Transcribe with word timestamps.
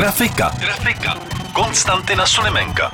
Trafika. 0.00 0.50
Trafika. 0.50 1.14
Konstantina 1.52 2.26
Sulimenka. 2.26 2.90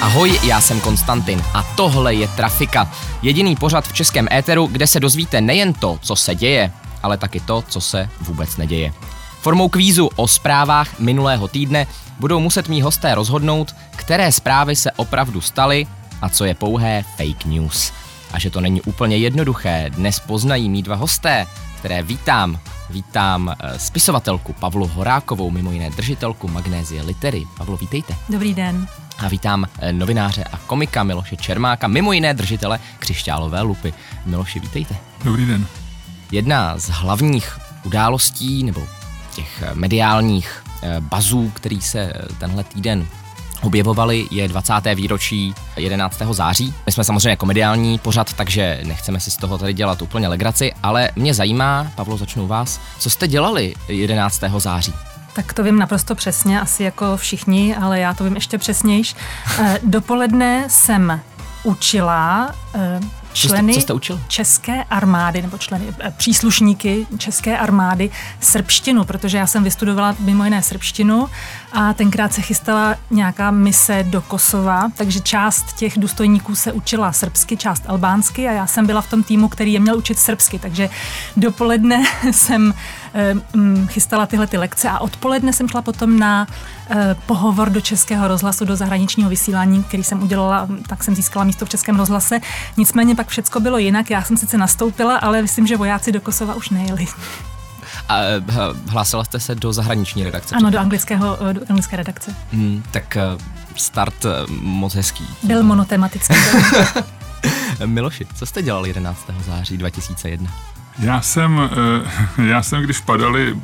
Ahoj, 0.00 0.40
já 0.42 0.60
jsem 0.60 0.80
Konstantin 0.80 1.42
a 1.54 1.62
tohle 1.62 2.14
je 2.14 2.28
Trafika. 2.28 2.92
Jediný 3.22 3.56
pořad 3.56 3.88
v 3.88 3.92
českém 3.92 4.28
éteru, 4.32 4.66
kde 4.66 4.86
se 4.86 5.00
dozvíte 5.00 5.40
nejen 5.40 5.72
to, 5.72 5.98
co 6.02 6.16
se 6.16 6.34
děje, 6.34 6.72
ale 7.02 7.16
taky 7.16 7.40
to, 7.40 7.62
co 7.68 7.80
se 7.80 8.08
vůbec 8.20 8.56
neděje. 8.56 8.92
Formou 9.40 9.68
kvízu 9.68 10.10
o 10.16 10.28
zprávách 10.28 10.98
minulého 10.98 11.48
týdne 11.48 11.86
budou 12.20 12.40
muset 12.40 12.68
mý 12.68 12.82
hosté 12.82 13.14
rozhodnout, 13.14 13.74
které 13.90 14.32
zprávy 14.32 14.76
se 14.76 14.92
opravdu 14.92 15.40
staly 15.40 15.86
a 16.22 16.28
co 16.28 16.44
je 16.44 16.54
pouhé 16.54 17.04
fake 17.16 17.44
news. 17.44 17.92
A 18.32 18.38
že 18.38 18.50
to 18.50 18.60
není 18.60 18.82
úplně 18.82 19.16
jednoduché, 19.16 19.90
dnes 19.90 20.20
poznají 20.20 20.68
mý 20.68 20.82
dva 20.82 20.96
hosté, 20.96 21.46
které 21.78 22.02
vítám. 22.02 22.58
Vítám 22.90 23.54
eh, 23.60 23.78
spisovatelku 23.78 24.52
Pavlu 24.52 24.86
Horákovou, 24.86 25.50
mimo 25.50 25.72
jiné 25.72 25.90
držitelku 25.90 26.48
Magnézie 26.48 27.02
Litery. 27.02 27.44
Pavlo, 27.56 27.76
vítejte. 27.76 28.16
Dobrý 28.28 28.54
den. 28.54 28.86
A 29.18 29.28
vítám 29.28 29.66
eh, 29.78 29.92
novináře 29.92 30.44
a 30.44 30.58
komika 30.58 31.02
Miloše 31.02 31.36
Čermáka, 31.36 31.88
mimo 31.88 32.12
jiné 32.12 32.34
držitele 32.34 32.80
křišťálové 32.98 33.60
lupy. 33.60 33.94
Miloši, 34.26 34.60
vítejte. 34.60 34.96
Dobrý 35.24 35.46
den. 35.46 35.66
Jedna 36.32 36.78
z 36.78 36.88
hlavních 36.88 37.58
událostí 37.84 38.64
nebo 38.64 38.86
těch 39.34 39.62
eh, 39.62 39.74
mediálních 39.74 40.62
bazů, 41.00 41.50
který 41.54 41.80
se 41.80 42.12
tenhle 42.38 42.64
týden 42.64 43.06
objevovali, 43.66 44.26
je 44.30 44.48
20. 44.48 44.72
výročí 44.94 45.54
11. 45.76 46.22
září. 46.30 46.74
My 46.86 46.92
jsme 46.92 47.04
samozřejmě 47.04 47.36
komediální 47.36 47.98
pořad, 47.98 48.32
takže 48.32 48.80
nechceme 48.84 49.20
si 49.20 49.30
z 49.30 49.36
toho 49.36 49.58
tady 49.58 49.74
dělat 49.74 50.02
úplně 50.02 50.28
legraci, 50.28 50.72
ale 50.82 51.10
mě 51.16 51.34
zajímá, 51.34 51.92
Pavlo, 51.94 52.16
začnu 52.16 52.46
vás, 52.46 52.80
co 52.98 53.10
jste 53.10 53.28
dělali 53.28 53.74
11. 53.88 54.42
září? 54.58 54.94
Tak 55.32 55.52
to 55.52 55.62
vím 55.62 55.78
naprosto 55.78 56.14
přesně, 56.14 56.60
asi 56.60 56.82
jako 56.82 57.16
všichni, 57.16 57.76
ale 57.76 58.00
já 58.00 58.14
to 58.14 58.24
vím 58.24 58.34
ještě 58.34 58.58
přesnějš. 58.58 59.16
Eh, 59.58 59.78
dopoledne 59.82 60.64
jsem 60.68 61.20
učila 61.64 62.54
eh, 62.74 63.00
členy 63.36 63.72
co 63.72 63.80
jste, 63.80 63.80
co 63.80 63.84
jste 63.84 63.92
učil? 63.92 64.20
české 64.28 64.84
armády, 64.84 65.42
nebo 65.42 65.58
členy, 65.58 65.84
eh, 66.00 66.14
příslušníky 66.16 67.06
české 67.18 67.58
armády 67.58 68.10
srbštinu, 68.40 69.04
protože 69.04 69.38
já 69.38 69.46
jsem 69.46 69.64
vystudovala 69.64 70.16
mimo 70.18 70.44
jiné 70.44 70.62
srbštinu 70.62 71.28
a 71.72 71.92
tenkrát 71.92 72.32
se 72.32 72.42
chystala 72.42 72.94
nějaká 73.10 73.50
mise 73.50 74.02
do 74.02 74.22
Kosova, 74.22 74.90
takže 74.96 75.20
část 75.20 75.72
těch 75.72 75.98
důstojníků 75.98 76.54
se 76.54 76.72
učila 76.72 77.12
srbsky, 77.12 77.56
část 77.56 77.82
albánsky 77.86 78.48
a 78.48 78.52
já 78.52 78.66
jsem 78.66 78.86
byla 78.86 79.00
v 79.00 79.10
tom 79.10 79.22
týmu, 79.22 79.48
který 79.48 79.72
je 79.72 79.80
měl 79.80 79.98
učit 79.98 80.18
srbsky, 80.18 80.58
takže 80.58 80.88
dopoledne 81.36 82.04
jsem 82.30 82.74
chystala 83.86 84.26
tyhle 84.26 84.46
ty 84.46 84.58
lekce 84.58 84.90
a 84.90 84.98
odpoledne 84.98 85.52
jsem 85.52 85.68
šla 85.68 85.82
potom 85.82 86.18
na 86.18 86.46
eh, 86.90 87.16
pohovor 87.26 87.70
do 87.70 87.80
Českého 87.80 88.28
rozhlasu, 88.28 88.64
do 88.64 88.76
zahraničního 88.76 89.30
vysílání, 89.30 89.82
který 89.84 90.04
jsem 90.04 90.22
udělala, 90.22 90.68
tak 90.88 91.04
jsem 91.04 91.14
získala 91.14 91.44
místo 91.44 91.66
v 91.66 91.68
Českém 91.68 91.96
rozhlase. 91.96 92.40
Nicméně 92.76 93.14
pak 93.14 93.28
všecko 93.28 93.60
bylo 93.60 93.78
jinak, 93.78 94.10
já 94.10 94.22
jsem 94.22 94.36
sice 94.36 94.58
nastoupila, 94.58 95.16
ale 95.16 95.42
myslím, 95.42 95.66
že 95.66 95.76
vojáci 95.76 96.12
do 96.12 96.20
Kosova 96.20 96.54
už 96.54 96.70
nejeli. 96.70 97.06
A 98.08 98.18
eh, 98.20 98.42
hlásila 98.88 99.24
jste 99.24 99.40
se 99.40 99.54
do 99.54 99.72
zahraniční 99.72 100.24
redakce? 100.24 100.54
Ano, 100.54 100.70
do, 100.70 100.78
anglického, 100.78 101.38
do 101.52 101.60
anglické 101.68 101.96
redakce. 101.96 102.34
Hmm, 102.52 102.82
tak 102.90 103.16
start 103.76 104.26
moc 104.60 104.94
hezký. 104.94 105.26
Byl 105.42 105.62
monotematický. 105.62 106.34
Miloši, 107.86 108.26
co 108.34 108.46
jste 108.46 108.62
dělal 108.62 108.86
11. 108.86 109.20
září 109.46 109.78
2001? 109.78 110.50
Já 110.98 111.20
jsem, 111.20 111.60
já 112.46 112.62
jsem, 112.62 112.82
když 112.82 113.00
padaly 113.00 113.56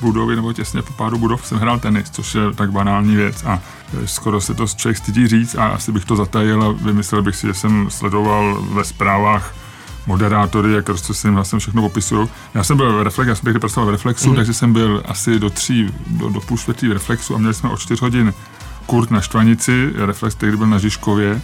budovy 0.00 0.36
nebo 0.36 0.52
těsně 0.52 0.82
po 0.82 0.92
pádu 0.92 1.18
budov 1.18 1.46
jsem 1.46 1.58
hrál 1.58 1.78
tenis, 1.78 2.10
což 2.10 2.34
je 2.34 2.42
tak 2.54 2.72
banální 2.72 3.16
věc 3.16 3.44
a 3.44 3.60
skoro 4.04 4.40
se 4.40 4.54
to 4.54 4.66
člověk 4.66 4.96
stydí 4.96 5.28
říct 5.28 5.54
a 5.54 5.66
asi 5.66 5.92
bych 5.92 6.04
to 6.04 6.16
zatajil 6.16 6.62
a 6.62 6.72
vymyslel 6.72 7.22
bych 7.22 7.36
si, 7.36 7.46
že 7.46 7.54
jsem 7.54 7.90
sledoval 7.90 8.62
ve 8.62 8.84
zprávách 8.84 9.54
moderátory, 10.06 10.72
jak 10.72 10.84
prostě 10.84 11.14
s 11.14 11.24
ním 11.24 11.42
všechno 11.58 11.82
popisují. 11.82 12.28
Já 12.54 12.64
jsem 12.64 12.76
byl 12.76 12.98
v 12.98 13.02
Reflex, 13.02 13.28
já 13.28 13.34
jsem 13.34 13.44
tehdy 13.44 13.58
pracoval 13.58 13.86
v 13.86 13.90
Reflexu, 13.90 14.30
mm. 14.30 14.36
takže 14.36 14.54
jsem 14.54 14.72
byl 14.72 15.02
asi 15.04 15.38
do 15.38 15.50
tří, 15.50 15.94
do, 16.06 16.28
do 16.28 16.40
půl 16.40 16.58
čtvrtý 16.58 16.88
v 16.88 16.92
Reflexu 16.92 17.34
a 17.34 17.38
měli 17.38 17.54
jsme 17.54 17.70
o 17.70 17.76
čtyř 17.76 18.00
hodin 18.00 18.34
kurt 18.86 19.10
na 19.10 19.20
Štvanici, 19.20 19.90
Reflex 19.94 20.34
tehdy 20.34 20.56
byl 20.56 20.66
na 20.66 20.78
Žižkově 20.78 21.40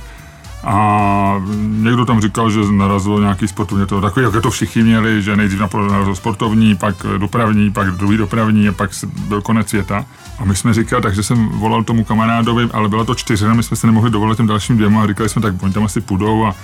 a 0.64 1.42
někdo 1.58 2.04
tam 2.04 2.20
říkal, 2.20 2.50
že 2.50 2.60
narazilo 2.70 3.20
nějaký 3.20 3.48
sportovní, 3.48 3.86
to 3.86 4.00
takový, 4.00 4.26
jak 4.32 4.42
to 4.42 4.50
všichni 4.50 4.82
měli, 4.82 5.22
že 5.22 5.36
nejdřív 5.36 5.60
narazil 5.90 6.14
sportovní, 6.14 6.76
pak 6.76 6.94
dopravní, 7.18 7.72
pak 7.72 7.90
druhý 7.90 8.16
dopravní 8.16 8.68
a 8.68 8.72
pak 8.72 8.90
byl 9.28 9.42
konec 9.42 9.68
světa. 9.68 10.04
A 10.38 10.44
my 10.44 10.56
jsme 10.56 10.74
říkali, 10.74 11.02
takže 11.02 11.22
jsem 11.22 11.48
volal 11.48 11.84
tomu 11.84 12.04
kamarádovi, 12.04 12.68
ale 12.72 12.88
byla 12.88 13.04
to 13.04 13.14
čtyřina, 13.14 13.54
my 13.54 13.62
jsme 13.62 13.76
se 13.76 13.86
nemohli 13.86 14.10
dovolit 14.10 14.36
těm 14.36 14.46
dalším 14.46 14.76
dvěma 14.76 15.02
a 15.02 15.06
říkali 15.06 15.28
jsme, 15.28 15.42
tak 15.42 15.62
oni 15.62 15.72
tam 15.72 15.84
asi 15.84 16.00
půjdou 16.00 16.46
a 16.46 16.54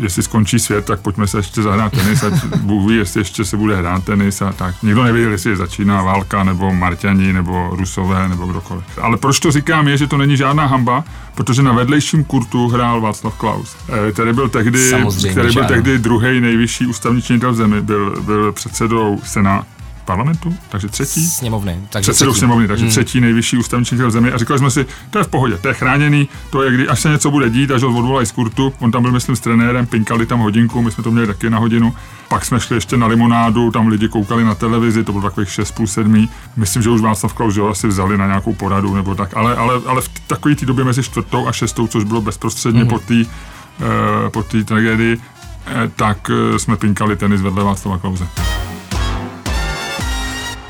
jestli 0.00 0.22
skončí 0.22 0.58
svět, 0.58 0.84
tak 0.84 1.00
pojďme 1.00 1.26
se 1.26 1.38
ještě 1.38 1.62
zahrát 1.62 1.92
tenis, 1.92 2.22
ať 2.22 2.44
Bůh 2.44 2.90
ví, 2.90 2.96
jestli 2.96 3.20
ještě 3.20 3.44
se 3.44 3.56
bude 3.56 3.76
hrát 3.76 4.04
tenis 4.04 4.42
a 4.42 4.52
tak. 4.52 4.82
Nikdo 4.82 5.02
nevěděl, 5.02 5.32
jestli 5.32 5.50
je 5.50 5.56
začíná 5.56 6.02
válka, 6.02 6.44
nebo 6.44 6.74
Marťani, 6.74 7.32
nebo 7.32 7.70
Rusové, 7.72 8.28
nebo 8.28 8.46
kdokoliv. 8.46 8.84
Ale 9.02 9.16
proč 9.16 9.40
to 9.40 9.52
říkám 9.52 9.88
je, 9.88 9.96
že 9.96 10.06
to 10.06 10.16
není 10.16 10.36
žádná 10.36 10.66
hamba, 10.66 11.04
protože 11.34 11.62
na 11.62 11.72
vedlejším 11.72 12.24
kurtu 12.24 12.68
hrál 12.68 13.00
Václav 13.00 13.34
Klaus, 13.34 13.76
eh, 14.08 14.12
který 14.12 14.32
byl 14.32 14.48
tehdy, 14.48 14.92
který 15.30 15.54
byl 15.54 15.64
tehdy 15.64 15.98
druhý 15.98 16.40
nejvyšší 16.40 16.86
ústavní 16.86 17.22
činitel 17.22 17.52
v 17.52 17.56
zemi, 17.56 17.80
byl, 17.80 18.22
byl 18.22 18.52
předsedou 18.52 19.20
Senátu 19.24 19.77
parlamentu, 20.08 20.54
takže 20.68 20.88
třetí. 20.88 21.26
Sněmovny. 21.26 21.80
Takže 21.90 22.10
předsedou 22.10 22.30
třetí. 22.30 22.38
sněmovny, 22.38 22.68
takže 22.68 22.84
hmm. 22.84 22.90
třetí 22.90 23.20
nejvyšší 23.20 23.56
ústavní 23.56 23.84
činitel 23.84 24.10
zemi. 24.10 24.32
A 24.32 24.38
říkali 24.38 24.58
jsme 24.58 24.70
si, 24.70 24.86
to 25.10 25.18
je 25.18 25.24
v 25.24 25.28
pohodě, 25.28 25.58
to 25.58 25.68
je 25.68 25.74
chráněný, 25.74 26.28
to 26.50 26.62
je, 26.62 26.72
kdy 26.72 26.88
až 26.88 27.00
se 27.00 27.08
něco 27.08 27.30
bude 27.30 27.50
dít, 27.50 27.70
až 27.70 27.82
ho 27.82 27.88
odvolají 27.88 28.26
z 28.26 28.32
kurtu. 28.32 28.72
On 28.78 28.90
tam 28.90 29.02
byl, 29.02 29.12
myslím, 29.12 29.36
s 29.36 29.40
trenérem, 29.40 29.86
pinkali 29.86 30.26
tam 30.26 30.38
hodinku, 30.40 30.82
my 30.82 30.90
jsme 30.90 31.04
to 31.04 31.10
měli 31.10 31.26
taky 31.26 31.50
na 31.50 31.58
hodinu. 31.58 31.94
Pak 32.28 32.44
jsme 32.44 32.60
šli 32.60 32.76
ještě 32.76 32.96
na 32.96 33.06
limonádu, 33.06 33.70
tam 33.70 33.88
lidi 33.88 34.08
koukali 34.08 34.44
na 34.44 34.54
televizi, 34.54 35.04
to 35.04 35.12
bylo 35.12 35.24
takových 35.24 35.50
6 35.50 35.72
plus 35.72 35.92
7. 35.92 36.28
Myslím, 36.56 36.82
že 36.82 36.90
už 36.90 37.00
Václav 37.00 37.32
Klaus 37.32 37.56
ho 37.56 37.68
asi 37.68 37.88
vzali 37.88 38.18
na 38.18 38.26
nějakou 38.26 38.54
poradu 38.54 38.94
nebo 38.94 39.14
tak, 39.14 39.36
ale, 39.36 39.56
ale, 39.56 39.74
ale 39.86 40.00
v 40.00 40.08
takové 40.26 40.54
té 40.54 40.66
době 40.66 40.84
mezi 40.84 41.02
čtvrtou 41.02 41.48
a 41.48 41.52
šestou, 41.52 41.86
což 41.86 42.04
bylo 42.04 42.20
bezprostředně 42.20 42.80
hmm. 42.80 42.90
po 42.90 42.98
té 42.98 43.14
uh, 43.14 44.28
po 44.28 44.42
té 44.42 44.64
tragédii, 44.64 45.18
eh, 45.66 45.90
tak 45.96 46.30
uh, 46.30 46.56
jsme 46.56 46.76
pinkali 46.76 47.16
tenis 47.16 47.40
vedle 47.40 47.64
Václava 47.64 47.98
Klauze. 47.98 48.28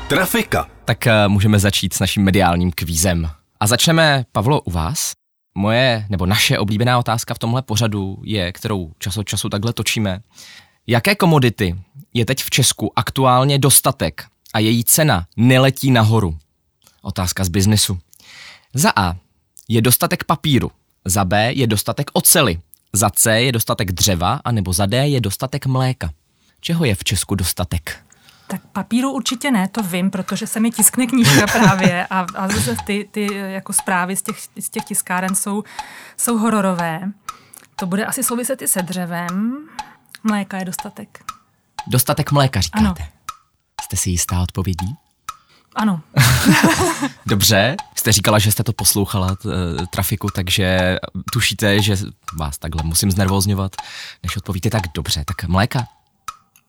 Trafika. 0.09 0.67
Tak 0.85 1.05
uh, 1.05 1.31
můžeme 1.31 1.59
začít 1.59 1.93
s 1.93 1.99
naším 1.99 2.23
mediálním 2.23 2.71
kvízem. 2.71 3.29
A 3.59 3.67
začneme, 3.67 4.25
Pavlo, 4.31 4.61
u 4.61 4.71
vás. 4.71 5.11
Moje, 5.55 6.05
nebo 6.09 6.25
naše 6.25 6.59
oblíbená 6.59 6.99
otázka 6.99 7.33
v 7.33 7.39
tomhle 7.39 7.61
pořadu 7.61 8.17
je, 8.23 8.51
kterou 8.51 8.91
čas 8.99 9.17
od 9.17 9.23
času 9.23 9.49
takhle 9.49 9.73
točíme. 9.73 10.21
Jaké 10.87 11.15
komodity 11.15 11.75
je 12.13 12.25
teď 12.25 12.43
v 12.43 12.49
Česku 12.49 12.91
aktuálně 12.95 13.59
dostatek 13.59 14.25
a 14.53 14.59
její 14.59 14.83
cena 14.83 15.27
neletí 15.37 15.91
nahoru? 15.91 16.37
Otázka 17.01 17.43
z 17.43 17.49
biznesu. 17.49 17.99
Za 18.73 18.91
A 18.95 19.15
je 19.67 19.81
dostatek 19.81 20.23
papíru, 20.23 20.71
za 21.05 21.25
B 21.25 21.53
je 21.53 21.67
dostatek 21.67 22.11
ocely, 22.13 22.59
za 22.93 23.09
C 23.09 23.41
je 23.41 23.51
dostatek 23.51 23.91
dřeva 23.91 24.39
a 24.45 24.51
nebo 24.51 24.73
za 24.73 24.85
D 24.85 25.07
je 25.07 25.21
dostatek 25.21 25.65
mléka. 25.65 26.11
Čeho 26.61 26.85
je 26.85 26.95
v 26.95 27.03
Česku 27.03 27.35
dostatek? 27.35 28.08
Tak 28.49 28.61
papíru 28.73 29.11
určitě 29.11 29.51
ne, 29.51 29.67
to 29.67 29.83
vím, 29.83 30.11
protože 30.11 30.47
se 30.47 30.59
mi 30.59 30.71
tiskne 30.71 31.07
knížka 31.07 31.47
právě 31.51 32.07
a, 32.07 32.25
a 32.35 32.47
ty, 32.85 33.09
ty 33.11 33.33
jako 33.33 33.73
zprávy 33.73 34.15
z 34.15 34.21
těch, 34.21 34.39
z 34.59 34.69
těch 34.69 34.83
tiskáren 34.83 35.35
jsou, 35.35 35.63
jsou 36.17 36.37
hororové. 36.37 37.01
To 37.75 37.85
bude 37.85 38.05
asi 38.05 38.23
souviset 38.23 38.61
i 38.61 38.67
se 38.67 38.81
dřevem. 38.81 39.57
Mléka 40.23 40.57
je 40.57 40.65
dostatek. 40.65 41.23
Dostatek 41.87 42.31
mléka, 42.31 42.61
říkáte? 42.61 42.85
Ano. 42.85 42.95
Jste 43.81 43.97
si 43.97 44.09
jistá 44.09 44.41
odpovědí? 44.41 44.95
Ano. 45.75 46.01
Dobře, 47.25 47.75
jste 47.95 48.11
říkala, 48.11 48.39
že 48.39 48.51
jste 48.51 48.63
to 48.63 48.73
poslouchala, 48.73 49.35
t, 49.35 49.49
eh, 49.49 49.85
trafiku, 49.85 50.27
takže 50.35 50.97
tušíte, 51.33 51.81
že 51.81 51.97
vás 52.37 52.57
takhle 52.57 52.83
musím 52.83 53.11
znervozňovat, 53.11 53.75
než 54.23 54.37
odpovíte 54.37 54.69
tak 54.69 54.83
dobře. 54.93 55.23
Tak 55.25 55.43
mléka? 55.47 55.87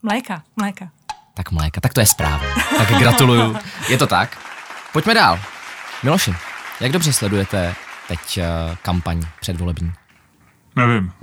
Mléka, 0.03 0.43
mléka 0.57 0.91
tak 1.35 1.51
mléka. 1.51 1.81
Tak 1.81 1.95
to 1.95 2.01
je 2.01 2.07
správně. 2.07 2.49
Tak 2.79 2.89
gratuluju. 2.99 3.57
Je 3.89 3.99
to 3.99 4.07
tak. 4.07 4.39
Pojďme 4.93 5.15
dál. 5.15 5.39
Miloši, 6.03 6.35
jak 6.81 6.93
dobře 6.93 7.13
sledujete 7.13 7.75
teď 8.09 8.39
uh, 8.39 8.75
kampaň 8.83 9.23
předvolební? 9.41 9.93
Nevím. 10.77 11.13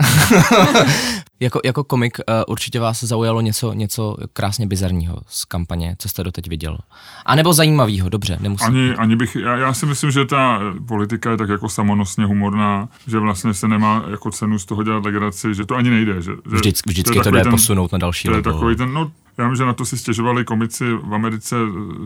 Jako, 1.39 1.59
jako 1.65 1.83
komik 1.83 2.17
uh, 2.19 2.35
určitě 2.47 2.79
vás 2.79 3.03
zaujalo 3.03 3.41
něco, 3.41 3.73
něco 3.73 4.15
krásně 4.33 4.67
bizarního 4.67 5.17
z 5.27 5.45
kampaně, 5.45 5.95
co 5.99 6.09
jste 6.09 6.23
doteď 6.23 6.49
viděl. 6.49 6.77
A 7.25 7.35
nebo 7.35 7.53
zajímavého, 7.53 8.09
dobře, 8.09 8.37
nemusím. 8.41 8.67
Ani, 8.67 8.95
ani 8.95 9.15
bych, 9.15 9.35
já, 9.35 9.57
já 9.57 9.73
si 9.73 9.85
myslím, 9.85 10.11
že 10.11 10.25
ta 10.25 10.59
politika 10.87 11.31
je 11.31 11.37
tak 11.37 11.49
jako 11.49 11.69
samonosně 11.69 12.25
humorná, 12.25 12.89
že 13.07 13.19
vlastně 13.19 13.53
se 13.53 13.67
nemá 13.67 14.03
jako 14.09 14.31
cenu 14.31 14.59
z 14.59 14.65
toho 14.65 14.83
dělat 14.83 15.05
legraci, 15.05 15.55
že 15.55 15.65
to 15.65 15.75
ani 15.75 15.89
nejde. 15.89 16.21
Že, 16.21 16.31
že 16.49 16.55
vždycky 16.55 16.89
vždycky 16.89 17.17
to, 17.17 17.23
to 17.23 17.31
jde 17.31 17.43
ten, 17.43 17.51
posunout 17.51 17.91
na 17.91 17.97
další 17.97 18.27
to 18.27 18.35
je 18.35 18.41
takový 18.41 18.75
ten, 18.75 18.93
no, 18.93 19.11
já 19.37 19.47
vím, 19.47 19.55
že 19.55 19.65
na 19.65 19.73
to 19.73 19.85
si 19.85 19.97
stěžovali 19.97 20.45
komici 20.45 20.93
v 20.93 21.13
Americe 21.13 21.55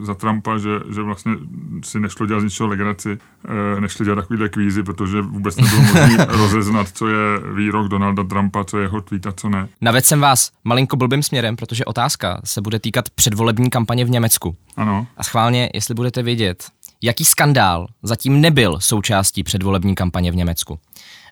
za 0.01 0.13
Trumpa, 0.13 0.57
že, 0.57 0.69
že 0.93 1.01
vlastně 1.01 1.31
si 1.83 1.99
nešlo 1.99 2.25
dělat 2.25 2.39
z 2.39 2.43
ničeho 2.43 2.69
legraci, 2.69 3.17
eh, 3.77 3.81
nešli 3.81 4.05
dělat 4.05 4.15
takovýhle 4.15 4.49
kvízy, 4.49 4.83
protože 4.83 5.21
vůbec 5.21 5.55
nebylo 5.55 5.81
možné 5.81 6.25
rozeznat, 6.29 6.87
co 6.93 7.07
je 7.07 7.39
výrok 7.55 7.87
Donalda 7.87 8.23
Trumpa, 8.23 8.63
co 8.63 8.77
je 8.77 8.83
jeho 8.83 9.01
tweet 9.01 9.27
a 9.27 9.31
co 9.31 9.49
ne. 9.49 9.67
Navedl 9.81 10.05
jsem 10.05 10.19
vás 10.19 10.51
malinko 10.63 10.95
blbým 10.95 11.23
směrem, 11.23 11.55
protože 11.55 11.85
otázka 11.85 12.41
se 12.43 12.61
bude 12.61 12.79
týkat 12.79 13.09
předvolební 13.09 13.69
kampaně 13.69 14.05
v 14.05 14.09
Německu. 14.09 14.55
Ano. 14.77 15.07
A 15.17 15.23
schválně, 15.23 15.69
jestli 15.73 15.93
budete 15.93 16.23
vědět, 16.23 16.63
jaký 17.01 17.25
skandál 17.25 17.87
zatím 18.03 18.41
nebyl 18.41 18.79
součástí 18.79 19.43
předvolební 19.43 19.95
kampaně 19.95 20.31
v 20.31 20.35
Německu. 20.35 20.79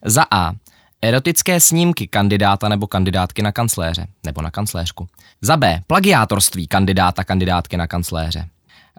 Za 0.05 0.25
A. 0.31 0.51
Erotické 1.01 1.59
snímky 1.59 2.07
kandidáta 2.07 2.69
nebo 2.69 2.87
kandidátky 2.87 3.41
na 3.41 3.51
kancléře 3.51 4.07
nebo 4.25 4.41
na 4.41 4.51
kancléřku. 4.51 5.07
Za 5.41 5.57
B. 5.57 5.81
Plagiátorství 5.87 6.67
kandidáta 6.67 7.23
kandidátky 7.23 7.77
na 7.77 7.87
kancléře. 7.87 8.47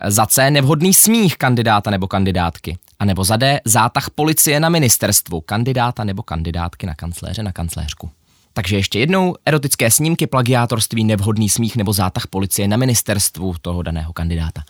Za 0.07 0.27
C. 0.27 0.51
Nevhodný 0.51 0.95
smích 0.95 1.37
kandidáta 1.37 1.91
nebo 1.91 2.09
kandidátky. 2.09 2.79
A 2.99 3.05
nebo 3.05 3.25
za 3.25 3.37
D. 3.37 3.61
Zátah 3.65 4.11
policie 4.11 4.61
na 4.61 4.69
ministerstvu 4.69 5.41
kandidáta 5.41 6.05
nebo 6.05 6.23
kandidátky 6.23 6.87
na 6.87 6.95
kancléře 6.95 7.43
na 7.43 7.53
kancléřku. 7.53 8.11
Takže 8.53 8.77
ještě 8.77 8.99
jednou, 8.99 9.37
erotické 9.47 9.91
snímky, 9.91 10.27
plagiátorství, 10.27 11.05
nevhodný 11.05 11.49
smích 11.49 11.77
nebo 11.77 11.93
zátah 11.93 12.27
policie 12.27 12.69
na 12.69 12.77
ministerstvu 12.77 13.55
toho 13.63 13.83
daného 13.83 14.13
kandidáta. 14.13 14.63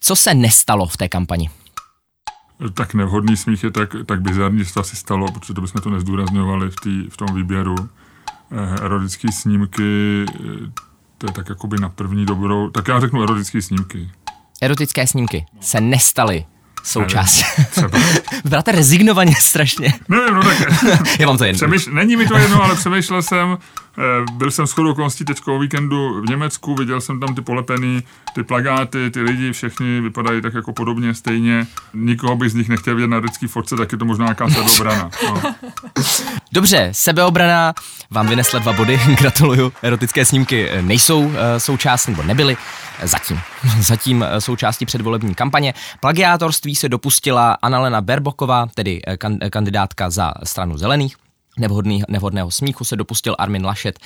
Co 0.00 0.16
se 0.16 0.34
nestalo 0.34 0.86
v 0.86 0.96
té 0.96 1.08
kampani? 1.08 1.50
Tak 2.74 2.94
nevhodný 2.94 3.36
smích 3.36 3.64
je 3.64 3.70
tak, 3.70 3.94
tak 4.06 4.22
bizarní, 4.22 4.64
že 4.64 4.72
to 4.74 4.80
asi 4.80 4.96
stalo, 4.96 5.32
protože 5.32 5.54
to 5.54 5.60
bychom 5.60 5.82
to 5.82 5.90
nezdůrazňovali 5.90 6.70
v, 6.70 6.76
tý, 6.76 7.08
v 7.10 7.16
tom 7.16 7.34
výběru. 7.34 7.74
Eh, 8.52 8.84
erotické 8.84 9.32
snímky, 9.32 10.24
eh, 10.28 10.72
to 11.18 11.26
je 11.26 11.32
tak 11.32 11.48
jakoby 11.48 11.76
na 11.80 11.88
první 11.88 12.26
dobrou, 12.26 12.70
tak 12.70 12.88
já 12.88 13.00
řeknu 13.00 13.22
erotické 13.22 13.62
snímky. 13.62 14.10
Erotické 14.62 15.06
snímky 15.06 15.46
se 15.60 15.80
nestaly 15.80 16.44
součást. 16.82 17.44
Bráte 18.44 18.72
rezignovaně 18.80 19.34
strašně. 19.34 19.94
Nevím, 20.08 20.34
no 20.34 20.42
tak. 20.42 20.58
Já 21.18 21.26
vám 21.26 21.38
to 21.38 21.44
jen. 21.44 21.56
Přemýš... 21.56 21.86
Není 21.86 22.16
mi 22.16 22.26
to 22.26 22.38
jedno, 22.38 22.62
ale 22.62 22.74
přemýšlel 22.74 23.22
jsem, 23.22 23.58
eh, 23.98 24.02
byl 24.32 24.50
jsem 24.50 24.66
shodou 24.66 24.90
okolností 24.90 25.24
teď 25.24 25.38
o 25.46 25.58
víkendu 25.58 26.22
v 26.22 26.30
Německu, 26.30 26.74
viděl 26.74 27.00
jsem 27.00 27.20
tam 27.20 27.34
ty 27.34 27.40
polepený, 27.40 28.02
ty 28.34 28.42
plagáty, 28.42 29.10
ty 29.10 29.22
lidi, 29.22 29.52
všichni 29.52 30.00
vypadají 30.00 30.42
tak 30.42 30.54
jako 30.54 30.72
podobně, 30.72 31.14
stejně. 31.14 31.66
Nikoho 31.94 32.36
bych 32.36 32.50
z 32.50 32.54
nich 32.54 32.68
nechtěl 32.68 32.94
vidět 32.94 33.08
na 33.08 33.20
řecký 33.20 33.46
fotce, 33.46 33.76
tak 33.76 33.92
je 33.92 33.98
to 33.98 34.04
možná 34.04 34.24
nějaká 34.24 34.48
sebeobrana. 34.48 35.10
No. 35.24 35.42
Dobře, 36.52 36.88
sebeobrana 36.92 37.74
vám 38.10 38.28
vynesla 38.28 38.58
dva 38.58 38.72
body, 38.72 39.00
gratuluju. 39.18 39.72
Erotické 39.82 40.24
snímky 40.24 40.68
nejsou 40.80 41.20
uh, 41.20 41.34
součástí, 41.58 42.10
nebo 42.10 42.22
nebyly 42.22 42.56
zatím, 43.02 43.40
zatím 43.80 44.20
uh, 44.20 44.26
součástí 44.38 44.86
předvolební 44.86 45.34
kampaně. 45.34 45.74
Plagiátorství 46.00 46.74
se 46.74 46.88
dopustila 46.88 47.52
Annalena 47.52 48.00
Berboková, 48.00 48.66
tedy 48.74 49.00
uh, 49.02 49.48
kandidátka 49.50 50.10
za 50.10 50.32
stranu 50.44 50.78
zelených. 50.78 51.16
Nevhodný, 51.58 52.02
nevhodného 52.08 52.50
smíchu 52.50 52.84
se 52.84 52.96
dopustil 52.96 53.36
Armin 53.38 53.66
Laschet, 53.66 53.98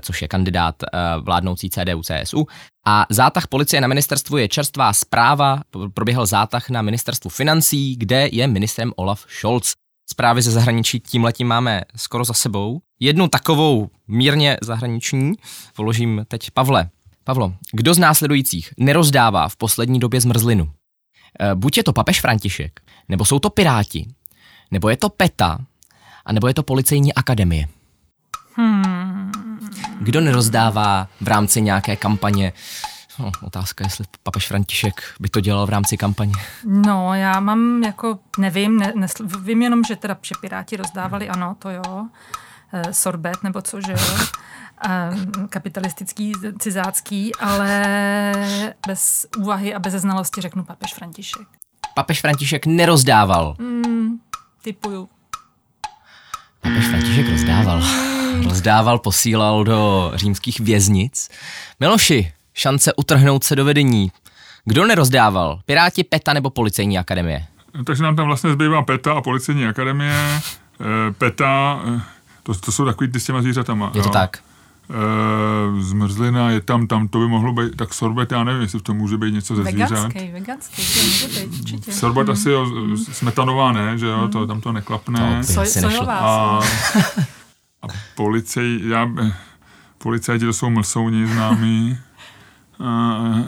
což 0.00 0.22
je 0.22 0.28
kandidát 0.28 0.74
vládnoucí 1.20 1.68
CDU-CSU. 1.68 2.46
A 2.86 3.06
zátah 3.10 3.46
policie 3.46 3.80
na 3.80 3.88
ministerstvu 3.88 4.36
je 4.36 4.48
čerstvá 4.48 4.92
zpráva. 4.92 5.60
Proběhl 5.94 6.26
zátah 6.26 6.70
na 6.70 6.82
ministerstvu 6.82 7.30
financí, 7.30 7.96
kde 7.96 8.28
je 8.32 8.46
ministrem 8.46 8.92
Olaf 8.96 9.24
Scholz. 9.28 9.74
Zprávy 10.10 10.42
ze 10.42 10.50
zahraničí 10.50 11.00
tím 11.00 11.24
letím 11.24 11.46
máme 11.46 11.82
skoro 11.96 12.24
za 12.24 12.34
sebou. 12.34 12.80
Jednu 13.00 13.28
takovou 13.28 13.90
mírně 14.08 14.56
zahraniční 14.62 15.32
položím 15.76 16.24
teď 16.28 16.50
Pavle. 16.50 16.90
Pavlo, 17.28 17.52
kdo 17.72 17.94
z 17.94 17.98
následujících 17.98 18.74
nerozdává 18.76 19.48
v 19.48 19.56
poslední 19.56 20.00
době 20.00 20.20
zmrzlinu? 20.20 20.72
E, 21.40 21.54
buď 21.54 21.76
je 21.76 21.84
to 21.84 21.92
papež 21.92 22.20
František, 22.20 22.80
nebo 23.08 23.24
jsou 23.24 23.38
to 23.38 23.50
Piráti, 23.50 24.08
nebo 24.70 24.88
je 24.88 24.96
to 24.96 25.08
PETA, 25.08 25.58
a 26.24 26.32
nebo 26.32 26.48
je 26.48 26.54
to 26.54 26.62
Policejní 26.62 27.14
akademie. 27.14 27.68
Hmm. 28.54 29.32
Kdo 30.00 30.20
nerozdává 30.20 31.08
v 31.20 31.28
rámci 31.28 31.60
nějaké 31.60 31.96
kampaně 31.96 32.52
No, 33.18 33.32
otázka, 33.42 33.84
jestli 33.84 34.04
papež 34.22 34.48
František 34.48 35.02
by 35.20 35.28
to 35.28 35.40
dělal 35.40 35.66
v 35.66 35.70
rámci 35.70 35.96
kampaně. 35.96 36.32
No, 36.64 37.14
já 37.14 37.40
mám 37.40 37.82
jako, 37.82 38.18
nevím, 38.38 38.78
ne, 38.78 38.92
ne, 38.96 39.06
vím 39.40 39.62
jenom, 39.62 39.84
že 39.84 39.96
teda 39.96 40.18
že 40.22 40.34
Piráti 40.40 40.76
rozdávali, 40.76 41.28
ano, 41.28 41.56
to 41.58 41.70
jo, 41.70 42.06
e, 42.72 42.94
sorbet 42.94 43.42
nebo 43.42 43.62
co, 43.62 43.80
že 43.80 43.92
jo, 43.92 43.98
kapitalistický, 45.48 46.32
cizácký, 46.58 47.34
ale 47.34 47.82
bez 48.86 49.26
úvahy 49.38 49.74
a 49.74 49.78
bez 49.78 49.94
znalosti 49.94 50.40
řeknu 50.40 50.64
papež 50.64 50.94
František. 50.94 51.48
Papež 51.94 52.20
František 52.20 52.66
nerozdával. 52.66 53.56
Mm, 53.58 54.18
typuju. 54.62 55.08
Papež 56.60 56.86
František 56.86 57.28
rozdával. 57.28 57.82
Rozdával, 58.44 58.98
posílal 58.98 59.64
do 59.64 60.12
římských 60.14 60.60
věznic. 60.60 61.28
Miloši, 61.80 62.32
šance 62.54 62.92
utrhnout 62.94 63.44
se 63.44 63.56
do 63.56 63.64
vedení. 63.64 64.12
Kdo 64.64 64.86
nerozdával? 64.86 65.60
Piráti, 65.66 66.04
PETA 66.04 66.32
nebo 66.32 66.50
Policejní 66.50 66.98
akademie? 66.98 67.46
Takže 67.86 68.02
nám 68.02 68.16
tam 68.16 68.26
vlastně 68.26 68.52
zbývá 68.52 68.82
PETA 68.82 69.12
a 69.12 69.20
Policejní 69.20 69.66
akademie. 69.66 70.12
E, 70.12 71.12
PETA, 71.12 71.80
eh, 71.96 72.00
to, 72.42 72.54
to 72.54 72.72
jsou 72.72 72.84
takový 72.84 73.12
ty 73.12 73.20
s 73.20 73.24
těma 73.24 73.42
zvířatama. 73.42 73.90
Je 73.94 74.02
to 74.02 74.08
jo. 74.08 74.12
tak. 74.12 74.38
E, 74.90 75.82
zmrzlina 75.82 76.50
je 76.50 76.60
tam, 76.60 76.86
tam 76.86 77.08
to 77.08 77.18
by 77.18 77.28
mohlo 77.28 77.52
být, 77.52 77.76
tak 77.76 77.94
sorbet, 77.94 78.32
já 78.32 78.44
nevím, 78.44 78.62
jestli 78.62 78.80
to 78.80 78.94
může 78.94 79.16
být 79.16 79.34
něco 79.34 79.56
ze 79.56 79.62
zvířat. 79.62 79.90
Veganský, 79.90 80.30
veganský, 80.32 80.82
to 80.94 81.06
může 81.06 81.28
být 81.28 81.60
určitě. 81.60 81.92
Sorbet 81.92 82.26
hmm. 82.26 82.32
asi 82.32 82.50
jo, 82.50 82.66
smetanová 83.12 83.72
ne, 83.72 83.98
že 83.98 84.06
jo, 84.06 84.18
hmm. 84.18 84.30
to, 84.30 84.46
tam 84.46 84.60
to 84.60 84.72
neklapne. 84.72 85.42
To 85.54 85.64
sojová. 85.64 86.18
A, 86.18 86.60
a 87.82 87.86
policej, 88.14 88.80
já, 88.88 89.10
policajti 89.98 90.44
to 90.44 90.52
jsou 90.52 90.70
mlsouni 90.70 91.26
známí. 91.26 91.98
Uh, 92.80 92.86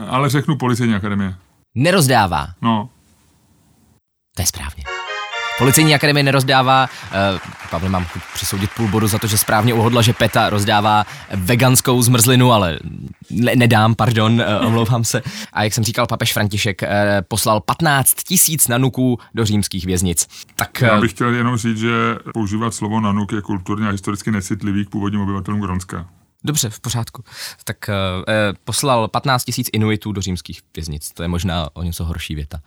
ale 0.08 0.28
řeknu 0.28 0.56
policejní 0.56 0.94
akademie. 0.94 1.34
Nerozdává. 1.74 2.46
No. 2.62 2.88
To 4.36 4.42
je 4.42 4.46
správně. 4.46 4.89
Policejní 5.60 5.94
akademie 5.94 6.22
nerozdává, 6.22 6.88
uh, 7.32 7.38
Pavle, 7.70 7.88
mám 7.88 8.06
přisoudit 8.34 8.70
půl 8.76 8.88
bodu 8.88 9.08
za 9.08 9.18
to, 9.18 9.26
že 9.26 9.38
správně 9.38 9.74
uhodla, 9.74 10.02
že 10.02 10.12
PETA 10.12 10.50
rozdává 10.50 11.06
veganskou 11.34 12.02
zmrzlinu, 12.02 12.52
ale 12.52 12.78
ne, 13.30 13.56
nedám, 13.56 13.94
pardon, 13.94 14.32
uh, 14.32 14.66
omlouvám 14.66 15.04
se. 15.04 15.22
A 15.52 15.62
jak 15.64 15.74
jsem 15.74 15.84
říkal, 15.84 16.06
papež 16.06 16.32
František 16.32 16.82
uh, 16.82 16.88
poslal 17.28 17.60
15 17.60 18.14
tisíc 18.14 18.68
nanuků 18.68 19.18
do 19.34 19.44
římských 19.44 19.86
věznic. 19.86 20.28
Tak, 20.56 20.70
uh, 20.82 20.88
Já 20.88 21.00
bych 21.00 21.10
chtěl 21.10 21.34
jenom 21.34 21.56
říct, 21.56 21.78
že 21.78 21.90
používat 22.34 22.74
slovo 22.74 23.00
nanuk 23.00 23.32
je 23.32 23.40
kulturně 23.40 23.88
a 23.88 23.90
historicky 23.90 24.30
necitlivý 24.30 24.86
k 24.86 24.90
původním 24.90 25.20
obyvatelům 25.20 25.60
Gronska. 25.60 26.06
Dobře, 26.44 26.70
v 26.70 26.80
pořádku. 26.80 27.24
Tak 27.64 27.76
uh, 27.88 28.24
poslal 28.64 29.08
15 29.08 29.44
tisíc 29.44 29.68
Inuitů 29.72 30.12
do 30.12 30.20
římských 30.20 30.60
věznic. 30.76 31.10
To 31.10 31.22
je 31.22 31.28
možná 31.28 31.68
o 31.72 31.82
něco 31.82 32.04
horší 32.04 32.34
věta. 32.34 32.60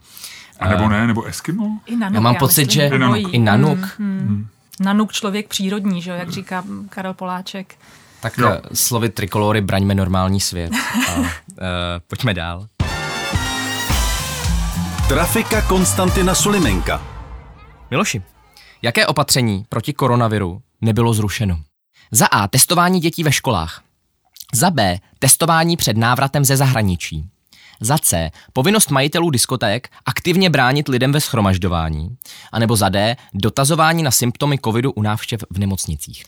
A 0.60 0.68
nebo 0.70 0.90
ne, 0.90 1.08
nebo 1.08 1.24
Eskimo? 1.24 1.80
I 1.86 1.96
nanuk, 1.96 2.16
já 2.16 2.22
mám 2.22 2.36
pocit, 2.36 2.72
že 2.72 2.88
i 2.88 2.98
nanuk. 2.98 3.34
I 3.34 3.40
nanuk. 3.40 3.80
Hmm, 4.00 4.20
hmm. 4.20 4.48
Nanuk 4.80 5.12
člověk 5.12 5.48
přírodní, 5.48 6.02
že 6.02 6.12
jak 6.12 6.30
říká 6.30 6.64
Karel 6.90 7.14
Poláček. 7.14 7.76
Tak 8.22 8.38
jo. 8.38 8.62
slovy 8.74 9.10
trikolory 9.10 9.62
braňme 9.62 9.96
normální 9.96 10.40
svět. 10.40 10.72
A, 11.10 11.20
uh, 11.20 11.28
pojďme 12.08 12.34
dál. 12.34 12.68
Trafika 15.08 15.62
Konstantina 15.62 16.36
Sulimenka. 16.36 17.02
Miloši, 17.92 18.22
jaké 18.82 19.08
opatření 19.08 19.66
proti 19.70 19.94
koronaviru 19.94 20.62
nebylo 20.82 21.14
zrušeno? 21.14 21.60
Za 22.16 22.26
A. 22.26 22.48
Testování 22.48 23.00
dětí 23.00 23.24
ve 23.24 23.32
školách. 23.32 23.82
Za 24.54 24.70
B. 24.70 25.00
Testování 25.20 25.78
před 25.78 25.98
návratem 25.98 26.46
ze 26.46 26.58
zahraničí. 26.58 27.30
Za 27.80 27.98
C. 27.98 28.32
Povinnost 28.54 28.92
majitelů 28.92 29.30
diskoték 29.30 29.88
aktivně 30.06 30.50
bránit 30.50 30.88
lidem 30.88 31.12
ve 31.12 31.22
schromažďování. 31.22 32.18
A 32.52 32.60
nebo 32.60 32.76
za 32.76 32.90
D. 32.90 33.16
Dotazování 33.34 34.04
na 34.04 34.12
symptomy 34.12 34.60
covidu 34.66 34.92
u 34.92 35.02
návštěv 35.02 35.44
v 35.50 35.60
nemocnicích. 35.60 36.26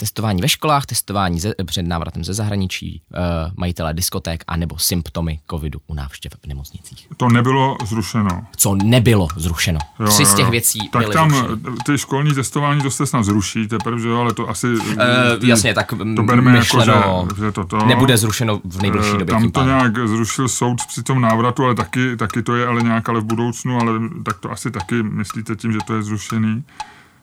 Testování 0.00 0.42
ve 0.42 0.48
školách, 0.48 0.86
testování 0.86 1.40
ze, 1.40 1.54
před 1.66 1.82
návratem 1.82 2.24
ze 2.24 2.34
zahraničí, 2.34 3.02
uh, 3.10 3.18
majitelé 3.56 3.94
diskoték 3.94 4.44
a 4.46 4.56
nebo 4.56 4.78
symptomy 4.78 5.40
covidu 5.50 5.80
u 5.86 5.94
návštěv 5.94 6.32
v 6.44 6.46
nemocnicích. 6.46 7.08
To 7.16 7.28
nebylo 7.28 7.76
zrušeno. 7.84 8.46
Co 8.56 8.74
nebylo 8.74 9.28
zrušeno. 9.36 9.78
Jo, 10.00 10.06
Tři 10.06 10.26
z 10.26 10.30
jo, 10.30 10.36
těch 10.36 10.44
jo. 10.44 10.50
věcí 10.50 10.88
Tak 10.92 11.02
byly 11.02 11.14
tam 11.14 11.30
zrušeny. 11.30 11.76
ty 11.86 11.98
školní 11.98 12.34
testování, 12.34 12.82
to 12.82 12.90
se 12.90 13.06
snad 13.06 13.22
zruší 13.22 13.68
teprve, 13.68 14.00
že 14.00 14.08
jo, 14.08 14.20
ale 14.20 14.34
to 14.34 14.48
asi... 14.48 14.66
Uh, 14.66 14.94
jasně, 15.42 15.74
tak 15.74 15.94
to 16.16 16.22
bereme 16.22 16.52
myšleno, 16.52 16.92
jako, 16.92 17.34
že, 17.36 17.44
že 17.44 17.52
to, 17.52 17.64
to 17.64 17.86
nebude 17.86 18.16
zrušeno 18.16 18.60
v 18.64 18.82
nejbližší 18.82 19.10
Eh, 19.14 19.18
době. 19.18 19.34
Tam 19.34 19.50
to 19.50 19.64
nějak 19.64 20.08
zrušil 20.08 20.48
soud 20.48 20.86
při 20.88 21.02
tom 21.02 21.20
návratu, 21.20 21.64
ale 21.64 21.74
taky, 21.74 22.16
taky 22.16 22.42
to 22.42 22.56
je 22.56 22.66
ale 22.66 22.82
nějak 22.82 23.08
ale 23.08 23.20
v 23.20 23.24
budoucnu, 23.24 23.80
ale 23.80 23.92
tak 24.24 24.38
to 24.38 24.50
asi 24.50 24.70
taky 24.70 25.02
myslíte 25.02 25.56
tím, 25.56 25.72
že 25.72 25.78
to 25.86 25.94
je 25.94 26.02
zrušený. 26.02 26.64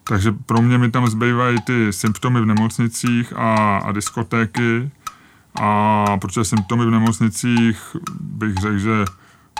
Takže 0.07 0.31
pro 0.31 0.61
mě 0.61 0.77
mi 0.77 0.91
tam 0.91 1.07
zbývají 1.07 1.61
ty 1.61 1.93
symptomy 1.93 2.41
v 2.41 2.45
nemocnicích 2.45 3.33
a, 3.35 3.77
a 3.77 3.91
diskotéky. 3.91 4.91
A 5.61 6.17
protože 6.21 6.45
symptomy 6.45 6.85
v 6.85 6.89
nemocnicích 6.91 7.95
bych 8.19 8.55
řekl, 8.55 8.77
že 8.77 9.05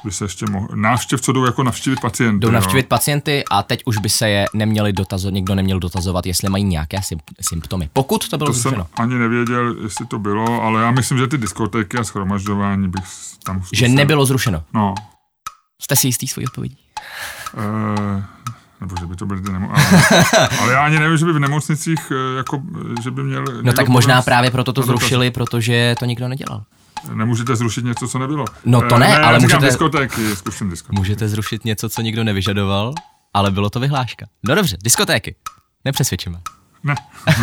by 0.06 0.12
se 0.12 0.26
ještě 0.26 0.46
mohl... 0.52 0.68
Návštěv, 0.76 1.22
co 1.22 1.32
jdou 1.32 1.46
jako 1.46 1.64
navštívit 1.64 2.00
pacienty. 2.02 2.40
Jdou 2.40 2.48
jo. 2.48 2.52
navštívit 2.54 2.88
pacienty 2.88 3.44
a 3.52 3.64
teď 3.64 3.82
už 3.86 3.98
by 3.98 4.10
se 4.10 4.30
je 4.30 4.46
neměli 4.54 4.94
dotazovat, 4.94 5.34
někdo 5.34 5.56
neměl 5.56 5.80
dotazovat, 5.80 6.26
jestli 6.26 6.50
mají 6.50 6.64
nějaké 6.64 6.98
sym- 7.02 7.20
symptomy. 7.42 7.90
Pokud 7.94 8.30
to 8.30 8.38
bylo 8.38 8.48
To 8.50 8.54
jsem 8.54 8.62
zrušeno. 8.62 8.88
ani 8.96 9.16
nevěděl, 9.16 9.76
jestli 9.84 10.06
to 10.06 10.20
bylo, 10.20 10.62
ale 10.62 10.82
já 10.82 10.92
myslím, 10.92 11.18
že 11.18 11.28
ty 11.28 11.38
diskotéky 11.38 11.98
a 11.98 12.04
schromažďování 12.04 12.88
bych 12.88 13.04
tam 13.46 13.60
Že 13.62 13.66
zkusil. 13.68 13.90
nebylo 13.96 14.26
zrušeno. 14.26 14.64
No, 14.74 14.96
Jste 15.82 15.96
si 15.96 16.08
jistý 16.08 16.28
svojí 16.28 16.48
odpovědí? 16.48 16.78
Uh, 17.58 18.24
nebo 18.82 18.96
že 19.00 19.06
by 19.06 19.16
to 19.16 19.26
byly 19.26 19.42
ty 19.42 19.52
nemo... 19.52 19.70
ale, 19.72 19.84
ale 20.62 20.74
já 20.74 20.86
ani 20.86 21.00
nevím, 21.00 21.18
že 21.18 21.26
by 21.26 21.34
v 21.34 21.40
nemocnicích, 21.40 22.12
eh, 22.12 22.38
jako, 22.38 22.62
eh, 23.00 23.02
že 23.04 23.12
by 23.12 23.24
měl... 23.24 23.44
No 23.62 23.74
tak 23.74 23.88
možná 23.88 24.22
právě 24.22 24.52
proto 24.52 24.74
to 24.74 24.82
zrušili, 24.84 25.32
protože 25.32 25.96
to 26.00 26.06
nikdo 26.06 26.28
nedělal. 26.28 26.64
Nemůžete 27.14 27.56
zrušit 27.56 27.86
něco, 27.86 28.08
co 28.08 28.20
nebylo. 28.20 28.46
No 28.66 28.82
to 28.82 28.96
Eh, 28.96 29.00
ne, 29.00 29.08
ne 29.08 29.18
ale 29.20 29.40
můžete- 29.40 29.66
diskotéky, 29.66 30.36
zkusím 30.36 30.70
diskotéky. 30.70 31.00
Můžete 31.00 31.28
zrušit 31.30 31.66
něco, 31.66 31.90
co 31.90 32.02
nikdo 32.02 32.24
nevyžadoval, 32.24 32.94
ale 33.34 33.52
bylo 33.52 33.70
to 33.70 33.80
vyhláška. 33.80 34.26
No 34.48 34.56
dobře, 34.56 34.78
diskotéky. 34.84 35.36
Nepřesvědčíme. 35.86 36.40
Ne, 36.84 36.96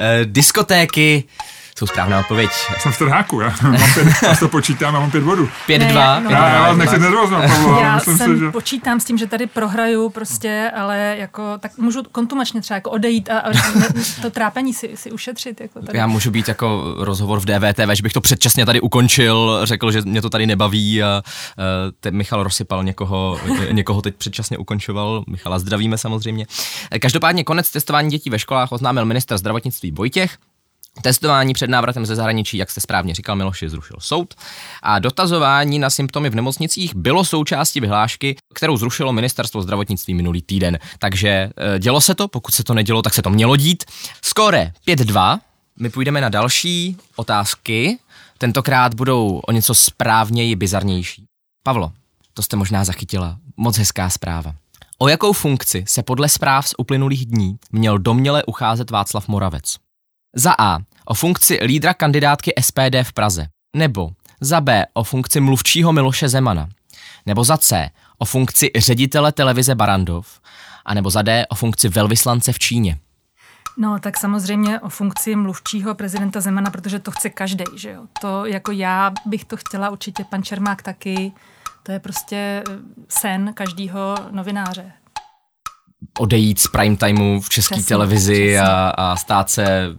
Eh, 0.00 0.20
diskotéky 0.24 1.24
jsou 1.78 1.86
správná 1.86 2.18
odpověď. 2.20 2.50
jsem 2.78 2.92
v 2.92 2.98
trháku, 2.98 3.40
já, 3.40 3.54
mám 3.62 3.76
pět, 3.94 4.06
já 4.22 4.34
to 4.36 4.48
počítám, 4.48 4.94
já 4.94 5.00
mám 5.00 5.10
pět 5.10 5.24
bodů. 5.24 5.48
5-2. 5.68 5.78
Ne, 5.78 5.92
já- 5.92 6.20
no. 6.20 6.30
Já, 6.30 6.48
já 6.48 6.60
vás 6.60 6.68
pět 6.68 6.78
nechci 6.78 6.96
dva. 6.98 7.04
nervoznout, 7.10 7.44
Pavlo, 7.46 7.80
Já 7.82 8.00
jsem 8.00 8.18
si, 8.18 8.38
že... 8.38 8.50
počítám 8.50 9.00
s 9.00 9.04
tím, 9.04 9.18
že 9.18 9.26
tady 9.26 9.46
prohraju 9.46 10.08
prostě, 10.10 10.70
ale 10.76 11.16
jako, 11.18 11.42
tak 11.58 11.78
můžu 11.78 12.02
kontumačně 12.12 12.60
třeba 12.60 12.76
jako 12.76 12.90
odejít 12.90 13.30
a, 13.30 13.38
a 13.38 13.50
to 14.22 14.30
trápení 14.30 14.74
si, 14.74 14.90
si 14.94 15.10
ušetřit. 15.10 15.60
Jako 15.60 15.80
tady. 15.82 15.98
Já 15.98 16.06
můžu 16.06 16.30
být 16.30 16.48
jako 16.48 16.94
rozhovor 16.98 17.40
v 17.40 17.44
DVTV, 17.44 17.90
že 17.92 18.02
bych 18.02 18.12
to 18.12 18.20
předčasně 18.20 18.66
tady 18.66 18.80
ukončil, 18.80 19.60
řekl, 19.62 19.92
že 19.92 20.00
mě 20.02 20.22
to 20.22 20.30
tady 20.30 20.46
nebaví 20.46 21.02
a 21.02 21.22
te, 22.00 22.10
Michal 22.10 22.42
rozsypal 22.42 22.84
někoho, 22.84 23.40
někoho 23.70 24.02
teď 24.02 24.14
předčasně 24.16 24.58
ukončoval. 24.58 25.24
Michala 25.26 25.58
zdravíme 25.58 25.98
samozřejmě. 25.98 26.46
Každopádně 27.00 27.44
konec 27.44 27.70
testování 27.70 28.10
dětí 28.10 28.30
ve 28.30 28.38
školách 28.38 28.72
oznámil 28.72 29.04
minister 29.04 29.38
zdravotnictví 29.38 29.90
Vojtěch. 29.90 30.36
Testování 31.02 31.54
před 31.54 31.70
návratem 31.70 32.06
ze 32.06 32.14
zahraničí, 32.14 32.56
jak 32.56 32.70
jste 32.70 32.80
správně 32.80 33.14
říkal, 33.14 33.36
Miloši 33.36 33.68
zrušil 33.68 33.96
soud. 34.00 34.34
A 34.82 34.98
dotazování 34.98 35.78
na 35.78 35.90
symptomy 35.90 36.30
v 36.30 36.34
nemocnicích 36.34 36.94
bylo 36.94 37.24
součástí 37.24 37.80
vyhlášky, 37.80 38.36
kterou 38.54 38.76
zrušilo 38.76 39.12
ministerstvo 39.12 39.62
zdravotnictví 39.62 40.14
minulý 40.14 40.42
týden. 40.42 40.78
Takže 40.98 41.28
eh, 41.28 41.78
dělo 41.78 42.00
se 42.00 42.14
to, 42.14 42.28
pokud 42.28 42.54
se 42.54 42.64
to 42.64 42.74
nedělo, 42.74 43.02
tak 43.02 43.14
se 43.14 43.22
to 43.22 43.30
mělo 43.30 43.56
dít. 43.56 43.84
Skóre 44.22 44.72
5-2. 44.88 45.38
My 45.80 45.90
půjdeme 45.90 46.20
na 46.20 46.28
další 46.28 46.96
otázky. 47.16 47.98
Tentokrát 48.38 48.94
budou 48.94 49.40
o 49.46 49.52
něco 49.52 49.74
správněji 49.74 50.56
bizarnější. 50.56 51.24
Pavlo, 51.62 51.92
to 52.34 52.42
jste 52.42 52.56
možná 52.56 52.84
zachytila. 52.84 53.36
Moc 53.56 53.78
hezká 53.78 54.10
zpráva. 54.10 54.54
O 54.98 55.08
jakou 55.08 55.32
funkci 55.32 55.84
se 55.88 56.02
podle 56.02 56.28
zpráv 56.28 56.68
z 56.68 56.74
uplynulých 56.78 57.26
dní 57.26 57.58
měl 57.72 57.98
domněle 57.98 58.44
ucházet 58.44 58.90
Václav 58.90 59.28
Moravec? 59.28 59.76
Za 60.38 60.54
A. 60.58 60.78
O 61.04 61.14
funkci 61.14 61.58
lídra 61.62 61.94
kandidátky 61.94 62.52
SPD 62.60 63.02
v 63.02 63.12
Praze. 63.12 63.46
Nebo 63.76 64.10
za 64.40 64.60
B. 64.60 64.86
O 64.94 65.04
funkci 65.04 65.40
mluvčího 65.40 65.92
Miloše 65.92 66.28
Zemana. 66.28 66.68
Nebo 67.26 67.44
za 67.44 67.56
C. 67.56 67.90
O 68.18 68.24
funkci 68.24 68.70
ředitele 68.76 69.32
televize 69.32 69.74
Barandov. 69.74 70.40
A 70.84 70.94
nebo 70.94 71.10
za 71.10 71.22
D. 71.22 71.46
O 71.48 71.54
funkci 71.54 71.88
velvyslance 71.88 72.52
v 72.52 72.58
Číně. 72.58 72.98
No, 73.76 73.98
tak 73.98 74.16
samozřejmě 74.16 74.80
o 74.80 74.88
funkci 74.88 75.36
mluvčího 75.36 75.94
prezidenta 75.94 76.40
Zemana, 76.40 76.70
protože 76.70 76.98
to 76.98 77.10
chce 77.10 77.30
každý, 77.30 77.64
že 77.76 77.90
jo. 77.90 78.02
To 78.20 78.46
jako 78.46 78.72
já 78.72 79.12
bych 79.26 79.44
to 79.44 79.56
chtěla 79.56 79.90
určitě, 79.90 80.24
pan 80.24 80.42
Čermák 80.42 80.82
taky. 80.82 81.32
To 81.82 81.92
je 81.92 81.98
prostě 81.98 82.36
eh, 82.36 82.72
sen 83.08 83.52
každého 83.54 84.16
novináře. 84.30 84.92
Odejít 86.18 86.60
z 86.60 86.66
prime 86.66 86.96
timeu 86.96 87.40
v 87.40 87.48
české 87.48 87.82
televizi 87.82 88.32
přesně. 88.32 88.60
a, 88.60 88.90
a 88.90 89.16
stát 89.16 89.50
se 89.50 89.96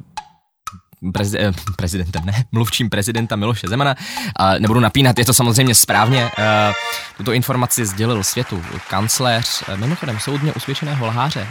prezi, 1.14 1.40
eh, 1.40 1.52
prezidentem, 1.78 2.26
ne, 2.26 2.46
mluvčím 2.52 2.90
prezidenta 2.90 3.36
Miloše 3.36 3.68
Zemana. 3.68 3.96
A 4.36 4.54
nebudu 4.60 4.80
napínat, 4.80 5.20
je 5.20 5.26
to 5.26 5.34
samozřejmě 5.34 5.76
správně. 5.76 6.32
Eh, 6.38 6.74
Tuto 7.18 7.32
informaci 7.32 7.86
sdělil 7.86 8.24
světu 8.24 8.64
kancléř, 8.90 9.64
eh, 9.68 9.78
mimochodem 9.78 10.20
soudně 10.20 10.54
usvědčeného 10.54 11.06
lháře 11.06 11.48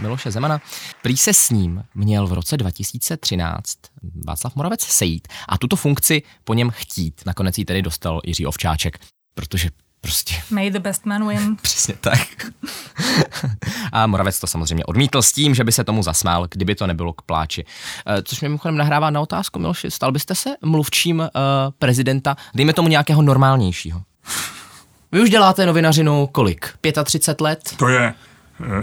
Miloše 0.00 0.30
Zemana. 0.30 0.60
Prý 1.02 1.16
se 1.16 1.34
s 1.34 1.50
ním 1.50 1.84
měl 1.94 2.26
v 2.26 2.32
roce 2.32 2.56
2013 2.56 3.78
Václav 4.26 4.56
Moravec 4.56 4.80
sejít 4.80 5.28
a 5.48 5.58
tuto 5.58 5.76
funkci 5.76 6.22
po 6.44 6.54
něm 6.54 6.70
chtít. 6.70 7.22
Nakonec 7.26 7.58
ji 7.58 7.64
tedy 7.64 7.82
dostal 7.82 8.20
Jiří 8.24 8.46
Ovčáček, 8.46 8.98
protože 9.34 9.68
prostě 10.00 10.34
May 10.50 10.70
the 10.70 10.78
best 10.78 11.06
man 11.06 11.28
win. 11.28 11.56
Přesně 11.62 11.94
tak. 12.00 12.20
A 13.92 14.06
Moravec 14.06 14.40
to 14.40 14.46
samozřejmě 14.46 14.84
odmítl 14.84 15.22
s 15.22 15.32
tím, 15.32 15.54
že 15.54 15.64
by 15.64 15.72
se 15.72 15.84
tomu 15.84 16.02
zasmál, 16.02 16.46
kdyby 16.50 16.74
to 16.74 16.86
nebylo 16.86 17.12
k 17.12 17.22
pláči. 17.22 17.64
Eh, 18.06 18.22
Což 18.22 18.40
mě 18.40 18.48
mimochodem 18.48 18.76
nahrává 18.76 19.10
na 19.10 19.20
otázku, 19.20 19.58
Miloši, 19.58 19.90
stal 19.90 20.12
byste 20.12 20.34
se 20.34 20.50
mluvčím 20.64 21.18
uh, 21.20 21.26
prezidenta, 21.78 22.36
dejme 22.54 22.72
tomu 22.72 22.88
nějakého 22.88 23.22
normálnějšího? 23.22 24.02
Vy 25.12 25.20
už 25.20 25.30
děláte 25.30 25.66
novinařinu 25.66 26.26
kolik? 26.26 26.74
35 27.04 27.40
let? 27.44 27.74
To 27.76 27.88
je... 27.88 28.14
eh, 28.64 28.82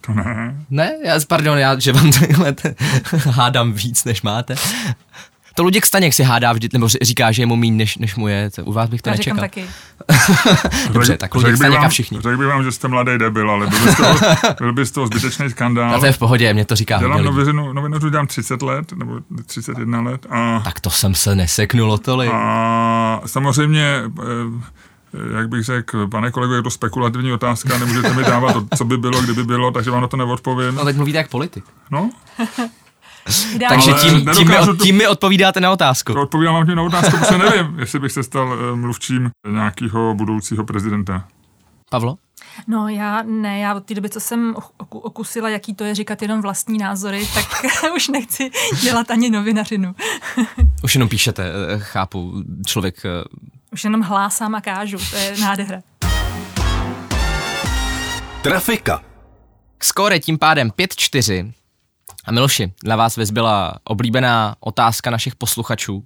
To 0.00 0.12
ne. 0.14 0.64
Ne? 0.70 0.92
Já, 1.04 1.20
pardon, 1.28 1.58
já, 1.58 1.78
že 1.78 1.92
vám 1.92 2.12
takhle 2.12 2.54
hádám 3.30 3.72
víc, 3.72 4.04
než 4.04 4.22
máte. 4.22 4.54
To 5.54 5.62
Luděk 5.62 5.86
Staněk 5.86 6.14
si 6.14 6.22
hádá 6.22 6.52
vždy, 6.52 6.68
nebo 6.72 6.88
říká, 7.02 7.32
že 7.32 7.42
je 7.42 7.46
mu 7.46 7.56
míň, 7.56 7.76
než, 7.76 7.98
než 7.98 8.16
mu 8.16 8.28
je. 8.28 8.50
To- 8.50 8.64
U 8.64 8.72
vás 8.72 8.90
bych 8.90 9.02
to 9.02 9.10
Já 9.10 9.16
říkám 9.16 9.36
nečekal. 9.36 9.64
taky. 9.64 10.88
Dobře, 10.92 11.16
tak 11.16 11.34
Luděk 11.34 11.56
Staněk 11.56 11.78
a 11.78 11.80
vám- 11.80 11.90
všichni. 11.90 12.16
Řekl 12.20 12.36
bych 12.38 12.46
vám, 12.48 12.62
že 12.64 12.72
jste 12.72 12.88
mladý 12.88 13.18
debil, 13.18 13.50
ale 13.50 13.66
byl 13.66 13.78
by 13.80 13.90
z 13.92 13.96
toho, 13.96 14.18
byl 14.58 14.72
by 14.72 14.86
z 14.86 14.90
toho 14.90 15.06
zbytečný 15.06 15.46
A 15.46 15.50
skandál. 15.50 16.00
to 16.00 16.06
je 16.06 16.12
v 16.12 16.18
pohodě, 16.18 16.54
mě 16.54 16.64
to 16.64 16.76
říká 16.76 16.96
hodně 16.96 17.04
Dělám 17.06 17.18
lidí. 17.18 17.26
novinařinu, 17.26 17.72
novinařinu 17.72 18.10
dělám 18.10 18.26
30 18.26 18.62
let, 18.62 18.92
nebo 18.92 19.20
31 19.46 20.00
let 20.00 20.26
a, 20.30 20.60
Tak 20.64 20.80
to 20.80 20.90
jsem 20.90 21.14
se 21.14 21.34
neseknul 21.34 21.92
o 21.92 21.98
tolik. 21.98 22.30
a 22.34 23.20
samozřejmě, 23.26 24.00
eh, 24.22 25.36
jak 25.36 25.48
bych 25.48 25.64
řekl, 25.64 26.08
pane 26.08 26.30
kolego, 26.30 26.54
je 26.54 26.62
to 26.62 26.70
spekulativní 26.70 27.32
otázka, 27.32 27.78
nemůžete 27.78 28.12
mi 28.14 28.22
dávat 28.24 28.52
to, 28.52 28.66
co 28.76 28.84
by 28.84 28.96
bylo, 28.98 29.22
kdyby 29.22 29.44
bylo, 29.44 29.70
takže 29.70 29.90
vám 29.90 30.02
na 30.02 30.08
to 30.08 30.16
neodpovím. 30.16 30.74
No 30.74 30.84
teď 30.84 30.96
mluvíte 30.96 31.18
jak 31.18 31.28
politik. 31.30 31.64
No, 31.90 32.10
Takže 33.68 33.92
tím, 33.92 34.26
tím, 34.36 34.48
mi, 34.48 34.58
od- 34.58 34.66
to- 34.66 34.76
tím 34.84 34.96
mi 34.96 35.06
odpovídáte 35.06 35.60
na 35.60 35.70
otázku. 35.72 36.12
odpovídám 36.20 36.54
vám 36.54 36.66
tím 36.66 36.74
na 36.76 36.82
otázku, 36.82 37.16
protože 37.18 37.38
nevím, 37.38 37.78
jestli 37.78 37.98
bych 37.98 38.12
se 38.12 38.22
stal 38.22 38.54
eh, 38.72 38.76
mluvčím 38.76 39.30
nějakého 39.52 40.14
budoucího 40.14 40.64
prezidenta. 40.64 41.24
Pavlo? 41.90 42.16
No 42.66 42.88
já 42.88 43.22
ne, 43.22 43.58
já 43.58 43.74
od 43.74 43.84
té 43.84 43.94
doby, 43.94 44.08
co 44.10 44.20
jsem 44.20 44.54
oku- 44.78 44.98
okusila, 44.98 45.48
jaký 45.48 45.74
to 45.74 45.84
je 45.84 45.94
říkat 45.94 46.22
jenom 46.22 46.42
vlastní 46.42 46.78
názory, 46.78 47.28
tak 47.34 47.44
už 47.96 48.08
nechci 48.08 48.50
dělat 48.82 49.10
ani 49.10 49.30
novinařinu. 49.30 49.94
Už 50.82 50.94
jenom 50.94 51.08
píšete, 51.08 51.44
eh, 51.74 51.78
chápu, 51.78 52.32
člověk... 52.66 53.04
eh, 53.04 53.24
Už 53.72 53.84
jenom 53.84 54.00
hlásám 54.00 54.54
a 54.54 54.60
kážu, 54.60 54.98
to 55.10 55.16
je 55.16 55.34
nádhera. 55.40 55.80
Trafika. 58.42 59.00
Skóre 59.82 60.20
tím 60.20 60.38
pádem 60.38 60.70
5-4. 60.70 61.52
A 62.24 62.32
Miloši, 62.32 62.72
na 62.84 62.96
vás 62.96 63.16
vyzbyla 63.16 63.74
oblíbená 63.84 64.56
otázka 64.60 65.10
našich 65.10 65.34
posluchačů, 65.34 66.04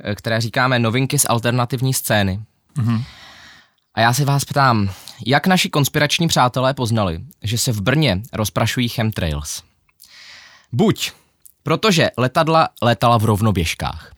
eh, 0.00 0.14
které 0.14 0.40
říkáme 0.40 0.78
novinky 0.78 1.18
z 1.18 1.26
alternativní 1.28 1.94
scény. 1.94 2.40
A 3.94 4.00
já 4.00 4.12
se 4.12 4.24
vás 4.24 4.44
ptám, 4.44 4.90
jak 5.26 5.46
naši 5.46 5.70
konspirační 5.70 6.28
přátelé 6.28 6.74
poznali, 6.74 7.20
že 7.42 7.58
se 7.58 7.72
v 7.72 7.80
Brně 7.80 8.22
rozprašují 8.32 8.88
chemtrails? 8.88 9.62
Buď 10.72 11.12
protože 11.66 12.10
letadla 12.16 12.68
letala 12.82 13.18
v 13.18 13.24
rovnoběžkách, 13.24 14.12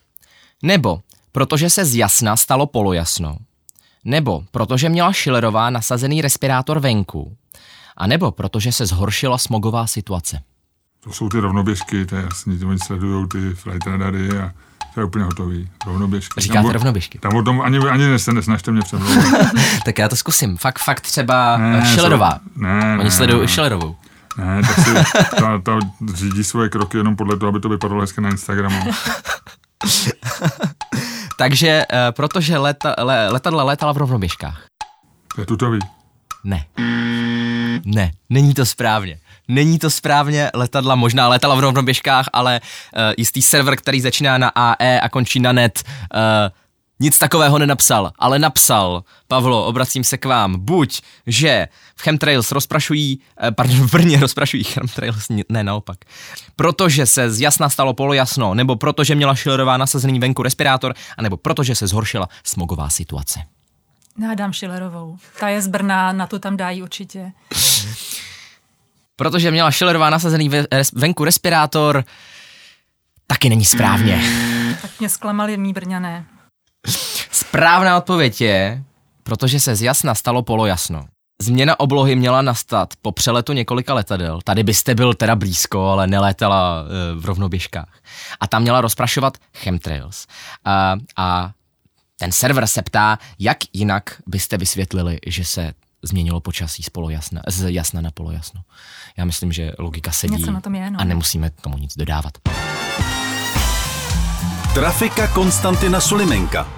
nebo 0.62 1.00
protože 1.32 1.70
se 1.70 1.84
z 1.84 1.94
jasna 1.94 2.36
stalo 2.36 2.66
polojasno, 2.66 3.36
nebo 4.04 4.44
protože 4.50 4.88
měla 4.88 5.12
Schillerová 5.12 5.70
nasazený 5.70 6.22
respirátor 6.22 6.80
venku, 6.80 7.36
a 7.96 8.06
nebo 8.06 8.32
protože 8.32 8.72
se 8.72 8.86
zhoršila 8.86 9.38
smogová 9.38 9.86
situace. 9.86 10.42
To 11.08 11.14
jsou 11.14 11.28
ty 11.28 11.40
rovnoběžky, 11.40 12.06
to 12.06 12.16
je 12.16 12.22
jasný, 12.22 12.64
oni 12.64 12.78
sledují 12.78 13.28
ty 13.28 13.54
flight 13.54 13.86
radary 13.86 14.28
a 14.38 14.52
to 14.94 15.00
je 15.00 15.04
úplně 15.04 15.24
hotový. 15.24 15.68
Rovnoběžky. 15.86 16.40
Říkáte 16.40 16.62
Tam 16.62 16.70
rovnoběžky. 16.72 17.18
Tam 17.18 17.34
o 17.36 17.42
tom 17.42 17.60
ani, 17.60 17.78
ani 17.78 18.18
se 18.18 18.32
nesnažte 18.32 18.70
mě 18.72 18.82
přemlouvat. 18.82 19.24
Tak 19.84 19.98
já 19.98 20.08
to 20.08 20.16
zkusím. 20.16 20.56
Fakt, 20.56 20.78
fakt 20.78 21.00
třeba 21.00 21.56
Ne, 21.56 21.72
ne, 21.72 21.86
Schillerová. 21.86 22.38
ne, 22.56 22.94
Oni 22.94 23.04
ne, 23.04 23.10
sledují 23.10 23.38
ne. 23.38 23.44
i 23.44 23.48
Schillerovou. 23.48 23.96
Ne, 24.38 24.62
tak 24.62 24.74
si 24.84 24.94
ta, 25.40 25.58
ta 25.58 25.78
řídí 26.14 26.44
svoje 26.44 26.68
kroky 26.68 26.96
jenom 26.96 27.16
podle 27.16 27.36
toho, 27.36 27.48
aby 27.48 27.60
to 27.60 27.68
vypadalo 27.68 28.00
hezky 28.00 28.20
na 28.20 28.28
Instagramu. 28.30 28.90
Takže 31.36 31.82
uh, 31.92 31.98
protože 32.10 32.58
leta, 32.58 32.94
le, 32.98 33.28
letadla 33.28 33.62
létala 33.64 33.92
v 33.92 33.96
rovnoběžkách. 33.96 34.62
To 35.34 35.40
je 35.40 35.46
tutový. 35.46 35.78
Ne. 36.44 36.64
Ne, 37.84 38.12
není 38.30 38.54
to 38.54 38.66
správně. 38.66 39.18
Není 39.48 39.78
to 39.78 39.90
správně, 39.90 40.50
letadla 40.54 40.94
možná 40.94 41.28
letala 41.28 41.54
v 41.54 41.60
rovnoběžkách, 41.60 42.26
ale 42.32 42.60
uh, 42.60 43.00
jistý 43.16 43.42
server, 43.42 43.76
který 43.76 44.00
začíná 44.00 44.38
na 44.38 44.48
AE 44.48 45.00
a 45.00 45.08
končí 45.08 45.40
na 45.40 45.52
net, 45.52 45.82
uh, 46.14 46.20
nic 47.00 47.18
takového 47.18 47.58
nenapsal, 47.58 48.12
ale 48.18 48.38
napsal, 48.38 49.04
Pavlo, 49.28 49.66
obracím 49.66 50.04
se 50.04 50.18
k 50.18 50.24
vám, 50.24 50.56
buď, 50.58 51.00
že 51.26 51.68
v 51.96 52.02
chemtrails 52.02 52.52
rozprašují, 52.52 53.20
eh, 53.42 53.50
pardon, 53.50 53.76
v 53.76 53.92
Brně 53.92 54.20
rozprašují 54.20 54.64
chemtrails, 54.64 55.26
ne 55.48 55.64
naopak, 55.64 55.98
protože 56.56 57.06
se 57.06 57.30
z 57.30 57.40
jasna 57.40 57.68
stalo 57.68 57.94
polojasno, 57.94 58.54
nebo 58.54 58.76
protože 58.76 59.14
měla 59.14 59.34
Schillerová 59.34 59.76
nasazený 59.76 60.18
venku 60.18 60.42
respirátor, 60.42 60.94
anebo 61.16 61.36
protože 61.36 61.74
se 61.74 61.86
zhoršila 61.86 62.28
smogová 62.44 62.88
situace. 62.88 63.40
Já 64.22 64.34
dám 64.34 64.52
Schillerovou. 64.52 65.18
Ta 65.40 65.48
je 65.48 65.62
z 65.62 65.66
Brna, 65.66 66.12
na 66.12 66.26
to 66.26 66.38
tam 66.38 66.56
dají 66.56 66.82
určitě. 66.82 67.32
protože 69.18 69.50
měla 69.50 69.70
Schillerová 69.70 70.10
nasazený 70.10 70.48
ve, 70.48 70.64
venku 70.94 71.24
respirátor, 71.24 72.04
taky 73.26 73.48
není 73.48 73.64
správně. 73.64 74.22
Tak 74.82 74.90
mě 74.98 75.08
zklamali 75.08 75.56
mý 75.56 75.72
Brňané. 75.72 76.24
Správná 77.30 77.96
odpověď 77.96 78.40
je, 78.40 78.84
protože 79.22 79.60
se 79.60 79.76
z 79.76 79.82
jasna 79.82 80.14
stalo 80.14 80.42
polojasno. 80.42 81.04
Změna 81.42 81.80
oblohy 81.80 82.16
měla 82.16 82.42
nastat 82.42 82.94
po 83.02 83.12
přeletu 83.12 83.52
několika 83.52 83.94
letadel. 83.94 84.40
Tady 84.44 84.62
byste 84.62 84.94
byl 84.94 85.14
teda 85.14 85.36
blízko, 85.36 85.88
ale 85.88 86.06
nelétala 86.06 86.82
e, 86.82 87.14
v 87.20 87.24
rovnoběžkách. 87.24 88.00
A 88.40 88.46
tam 88.46 88.62
měla 88.62 88.80
rozprašovat 88.80 89.38
chemtrails. 89.54 90.26
A, 90.64 90.96
a 91.16 91.50
ten 92.18 92.32
server 92.32 92.66
se 92.66 92.82
ptá, 92.82 93.18
jak 93.38 93.58
jinak 93.72 94.22
byste 94.26 94.56
vysvětlili, 94.56 95.18
že 95.26 95.44
se 95.44 95.72
změnilo 96.02 96.40
počasí 96.40 96.82
z, 96.82 96.90
polojasna, 96.90 97.42
z 97.48 97.72
jasna 97.72 98.00
na 98.00 98.10
polojasno. 98.10 98.60
Já 99.16 99.24
myslím, 99.24 99.52
že 99.52 99.72
logika 99.78 100.12
sedí 100.12 100.34
Něco 100.34 100.50
na 100.50 100.60
tom 100.60 100.74
je, 100.74 100.90
no. 100.90 101.00
a 101.00 101.04
nemusíme 101.04 101.50
k 101.50 101.60
tomu 101.60 101.78
nic 101.78 101.96
dodávat. 101.96 102.32
Trafika 104.74 105.26
Konstantina 105.28 106.00
Sulimenka. 106.00 106.68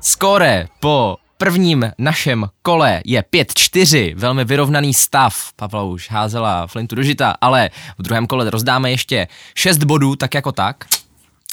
Skóre 0.00 0.68
po 0.80 1.16
prvním 1.36 1.92
našem 1.98 2.46
kole 2.62 3.02
je 3.04 3.22
5-4, 3.22 4.14
velmi 4.16 4.44
vyrovnaný 4.44 4.94
stav. 4.94 5.52
Pavla 5.56 5.82
už 5.82 6.10
házela 6.10 6.66
flintu 6.66 6.94
do 6.96 7.02
žita, 7.02 7.34
ale 7.40 7.70
v 7.98 8.02
druhém 8.02 8.26
kole 8.26 8.50
rozdáme 8.50 8.90
ještě 8.90 9.28
6 9.54 9.84
bodů, 9.84 10.16
tak 10.16 10.34
jako 10.34 10.52
tak. 10.52 10.84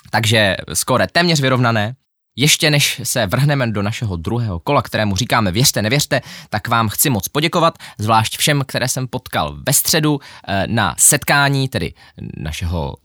Takže 0.10 0.58
skóre 0.74 1.08
téměř 1.08 1.42
vyrovnané. 1.42 1.96
Ještě 2.36 2.72
než 2.72 3.02
se 3.04 3.26
vrhneme 3.26 3.68
do 3.68 3.82
našeho 3.82 4.16
druhého 4.16 4.60
kola, 4.60 4.82
kterému 4.82 5.16
říkáme 5.16 5.52
věřte, 5.52 5.82
nevěřte, 5.82 6.22
tak 6.50 6.68
vám 6.68 6.90
chci 6.90 7.10
moc 7.10 7.28
poděkovat, 7.28 7.78
zvlášť 7.98 8.38
všem, 8.38 8.64
které 8.68 8.88
jsem 8.88 9.08
potkal 9.08 9.58
ve 9.68 9.74
středu 9.74 10.20
eh, 10.48 10.68
na 10.68 10.96
setkání, 11.00 11.70
tedy 11.70 11.94
našeho 12.38 12.96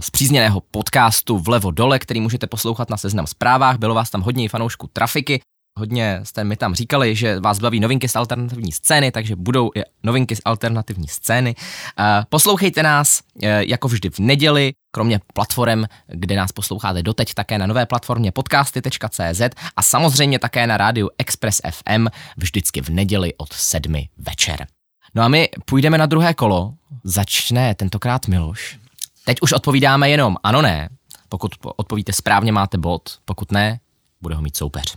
zpřízněného 0.00 0.60
podcastu 0.60 1.38
Vlevo 1.38 1.70
dole, 1.70 1.98
který 1.98 2.20
můžete 2.20 2.46
poslouchat 2.46 2.90
na 2.90 2.96
seznam 2.96 3.26
zprávách. 3.26 3.78
Bylo 3.78 3.94
vás 3.94 4.10
tam 4.10 4.20
hodně 4.20 4.48
fanoušků 4.48 4.86
trafiky, 4.92 5.40
Hodně 5.78 6.20
jste 6.22 6.44
mi 6.44 6.56
tam 6.56 6.74
říkali, 6.74 7.14
že 7.16 7.40
vás 7.40 7.58
baví 7.58 7.80
novinky 7.80 8.08
z 8.08 8.16
alternativní 8.16 8.72
scény, 8.72 9.10
takže 9.10 9.36
budou 9.36 9.70
i 9.74 9.82
novinky 10.02 10.36
z 10.36 10.40
alternativní 10.44 11.08
scény. 11.08 11.54
Eh, 11.98 12.22
Poslouchejte 12.28 12.82
nás 12.82 13.20
eh, 13.42 13.64
jako 13.64 13.88
vždy 13.88 14.10
v 14.10 14.18
neděli, 14.18 14.72
kromě 14.90 15.20
platform, 15.34 15.84
kde 16.06 16.36
nás 16.36 16.52
posloucháte 16.52 17.02
doteď, 17.02 17.34
také 17.34 17.58
na 17.58 17.66
nové 17.66 17.86
platformě 17.86 18.32
podcasty.cz 18.32 19.40
a 19.76 19.82
samozřejmě 19.82 20.38
také 20.38 20.66
na 20.66 20.76
rádiu 20.76 21.08
Express 21.18 21.60
FM 21.70 22.06
vždycky 22.36 22.80
v 22.80 22.88
neděli 22.88 23.34
od 23.36 23.52
sedmi 23.52 24.08
večer. 24.18 24.66
No 25.14 25.22
a 25.22 25.28
my 25.28 25.48
půjdeme 25.64 25.98
na 25.98 26.06
druhé 26.06 26.34
kolo, 26.34 26.74
začne 27.04 27.74
tentokrát 27.74 28.28
Miloš. 28.28 28.78
Teď 29.24 29.38
už 29.40 29.52
odpovídáme 29.52 30.10
jenom 30.10 30.36
ano, 30.42 30.62
ne. 30.62 30.88
Pokud 31.28 31.58
po- 31.58 31.72
odpovíte 31.72 32.12
správně, 32.12 32.52
máte 32.52 32.78
bod, 32.78 33.02
pokud 33.24 33.52
ne, 33.52 33.80
bude 34.22 34.34
ho 34.34 34.42
mít 34.42 34.56
soupeř. 34.56 34.96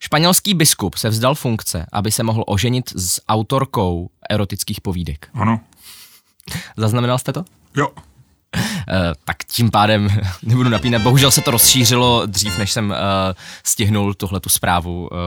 Španělský 0.00 0.54
biskup 0.54 0.94
se 0.94 1.08
vzdal 1.08 1.34
funkce, 1.34 1.86
aby 1.92 2.12
se 2.12 2.22
mohl 2.22 2.44
oženit 2.46 2.90
s 2.96 3.20
autorkou 3.28 4.10
erotických 4.30 4.80
povídek. 4.80 5.28
Ano. 5.34 5.60
Zaznamenal 6.76 7.18
jste 7.18 7.32
to? 7.32 7.44
Jo. 7.76 7.88
Uh, 8.56 8.94
tak 9.24 9.36
tím 9.44 9.70
pádem 9.70 10.08
nebudu 10.42 10.70
napínat. 10.70 11.02
Bohužel 11.02 11.30
se 11.30 11.40
to 11.40 11.50
rozšířilo 11.50 12.26
dřív, 12.26 12.58
než 12.58 12.72
jsem 12.72 12.90
uh, 12.90 12.96
stihnul 13.64 14.14
tuhle 14.14 14.40
tu 14.40 14.48
zprávu 14.48 15.08
uh, 15.12 15.18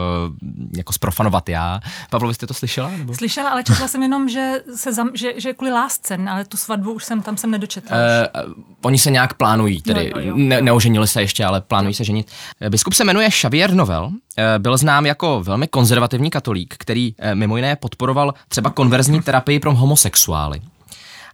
jako 0.77 0.93
sprofanovat 0.93 1.49
já. 1.49 1.79
Pavlo, 2.09 2.27
vy 2.27 2.33
jste 2.33 2.47
to 2.47 2.53
slyšela? 2.53 2.89
Nebo? 2.97 3.13
Slyšela, 3.15 3.49
ale 3.49 3.63
četla 3.63 3.87
jsem 3.87 4.03
jenom, 4.03 4.29
že, 4.29 4.53
se 4.75 4.93
zam, 4.93 5.09
že, 5.13 5.33
že 5.37 5.53
kvůli 5.53 5.71
lásce, 5.71 6.17
ale 6.29 6.45
tu 6.45 6.57
svatbu 6.57 6.91
už 6.93 7.03
jsem 7.03 7.21
tam 7.21 7.37
jsem 7.37 7.51
nedočetla. 7.51 7.97
Uh, 8.45 8.53
oni 8.81 8.97
se 8.97 9.11
nějak 9.11 9.33
plánují, 9.33 9.81
tedy 9.81 10.01
Jo, 10.05 10.19
jo, 10.19 10.27
jo. 10.27 10.33
ne, 10.37 10.61
neoženili 10.61 11.07
se 11.07 11.21
ještě, 11.21 11.45
ale 11.45 11.61
plánují 11.61 11.93
se 11.93 12.03
ženit. 12.03 12.31
Eh, 12.61 12.69
Biskup 12.69 12.93
se 12.93 13.03
jmenuje 13.03 13.29
Xavier 13.29 13.73
Novel, 13.73 14.11
eh, 14.37 14.59
byl 14.59 14.77
znám 14.77 15.05
jako 15.05 15.43
velmi 15.43 15.67
konzervativní 15.67 16.29
katolík, 16.29 16.75
který 16.77 17.15
eh, 17.19 17.35
mimo 17.35 17.55
jiné 17.55 17.75
podporoval 17.75 18.33
třeba 18.47 18.69
konverzní 18.69 19.21
terapii 19.21 19.59
pro 19.59 19.75
homosexuály. 19.75 20.61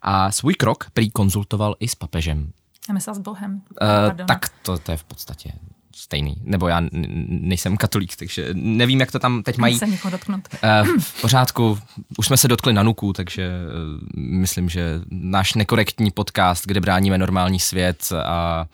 A 0.10 0.32
svůj 0.32 0.54
krok 0.54 0.90
prý 0.94 1.12
konzultoval 1.12 1.76
i 1.80 1.88
s 1.88 1.96
papežem. 1.96 2.52
Já 2.90 2.94
myslela 2.94 3.16
s 3.16 3.20
Bohem. 3.20 3.62
Uh, 3.82 4.26
tak 4.26 4.50
to, 4.50 4.78
to 4.78 4.92
je 4.92 4.98
v 4.98 5.04
podstatě 5.04 5.52
stejný. 5.96 6.36
Nebo 6.44 6.68
já 6.68 6.82
nejsem 7.28 7.78
katolík, 7.78 8.16
takže 8.16 8.50
nevím, 8.54 9.00
jak 9.00 9.12
to 9.12 9.20
tam 9.20 9.44
teď 9.44 9.58
mají. 9.58 9.78
se 9.78 9.88
někoho 9.88 10.12
dotknout. 10.12 10.48
Uh, 10.54 11.00
v 11.00 11.22
pořádku, 11.22 11.80
už 12.18 12.28
jsme 12.28 12.38
se 12.38 12.48
dotkli 12.48 12.74
na 12.74 12.84
nuku, 12.84 13.14
takže 13.14 13.50
uh, 13.50 14.02
myslím, 14.16 14.70
že 14.70 15.02
náš 15.10 15.54
nekorektní 15.54 16.12
podcast, 16.12 16.66
kde 16.66 16.82
bráníme 16.82 17.18
normální 17.18 17.60
svět 17.60 18.12
a, 18.26 18.66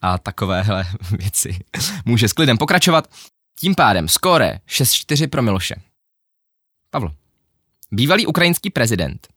a 0.00 0.18
takovéhle 0.18 0.84
věci, 1.18 1.58
může 2.04 2.28
s 2.28 2.32
klidem 2.32 2.58
pokračovat. 2.58 3.08
Tím 3.58 3.74
pádem 3.74 4.08
skóre 4.08 4.58
6-4 4.68 5.28
pro 5.28 5.42
Miloše. 5.42 5.74
Pavlo, 6.90 7.12
bývalý 7.90 8.26
ukrajinský 8.26 8.70
prezident, 8.70 9.31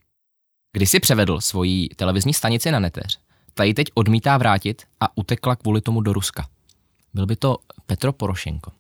když 0.76 0.90
si 0.90 1.00
převedl 1.00 1.42
svoji 1.42 1.90
televizní 1.96 2.34
stanici 2.34 2.72
na 2.72 2.80
neteř, 2.80 3.20
ta 3.54 3.64
ji 3.64 3.74
teď 3.74 3.88
odmítá 3.94 4.38
vrátit 4.38 4.82
a 5.00 5.18
utekla 5.18 5.56
kvůli 5.56 5.82
tomu 5.82 6.02
do 6.02 6.14
Ruska. 6.14 6.48
Byl 7.14 7.26
by 7.26 7.36
to 7.36 7.58
Petro 7.86 8.14
Porošenko, 8.14 8.72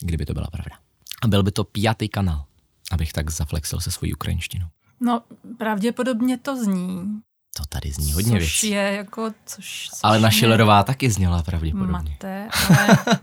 kdyby 0.00 0.26
to 0.26 0.34
byla 0.34 0.46
pravda. 0.46 0.76
A 1.22 1.28
byl 1.28 1.42
by 1.42 1.50
to 1.50 1.64
pátý 1.64 2.08
kanál, 2.08 2.44
abych 2.92 3.12
tak 3.12 3.30
zaflexil 3.30 3.80
se 3.80 3.90
svojí 3.90 4.14
ukrajinštinou. 4.14 4.66
No, 5.00 5.22
pravděpodobně 5.58 6.38
to 6.38 6.56
zní. 6.56 7.20
To 7.56 7.62
tady 7.68 7.92
zní 7.92 8.12
hodně 8.12 8.32
což 8.32 8.38
věcí. 8.38 8.70
je 8.70 8.92
jako, 8.92 9.30
což, 9.46 9.88
což 9.90 10.00
Ale 10.02 10.20
na 10.20 10.28
mě 10.28 10.36
Schillerová 10.36 10.82
taky 10.82 11.10
zněla 11.10 11.42
pravděpodobně. 11.42 11.92
Mate, 11.92 12.48
ale 12.68 12.98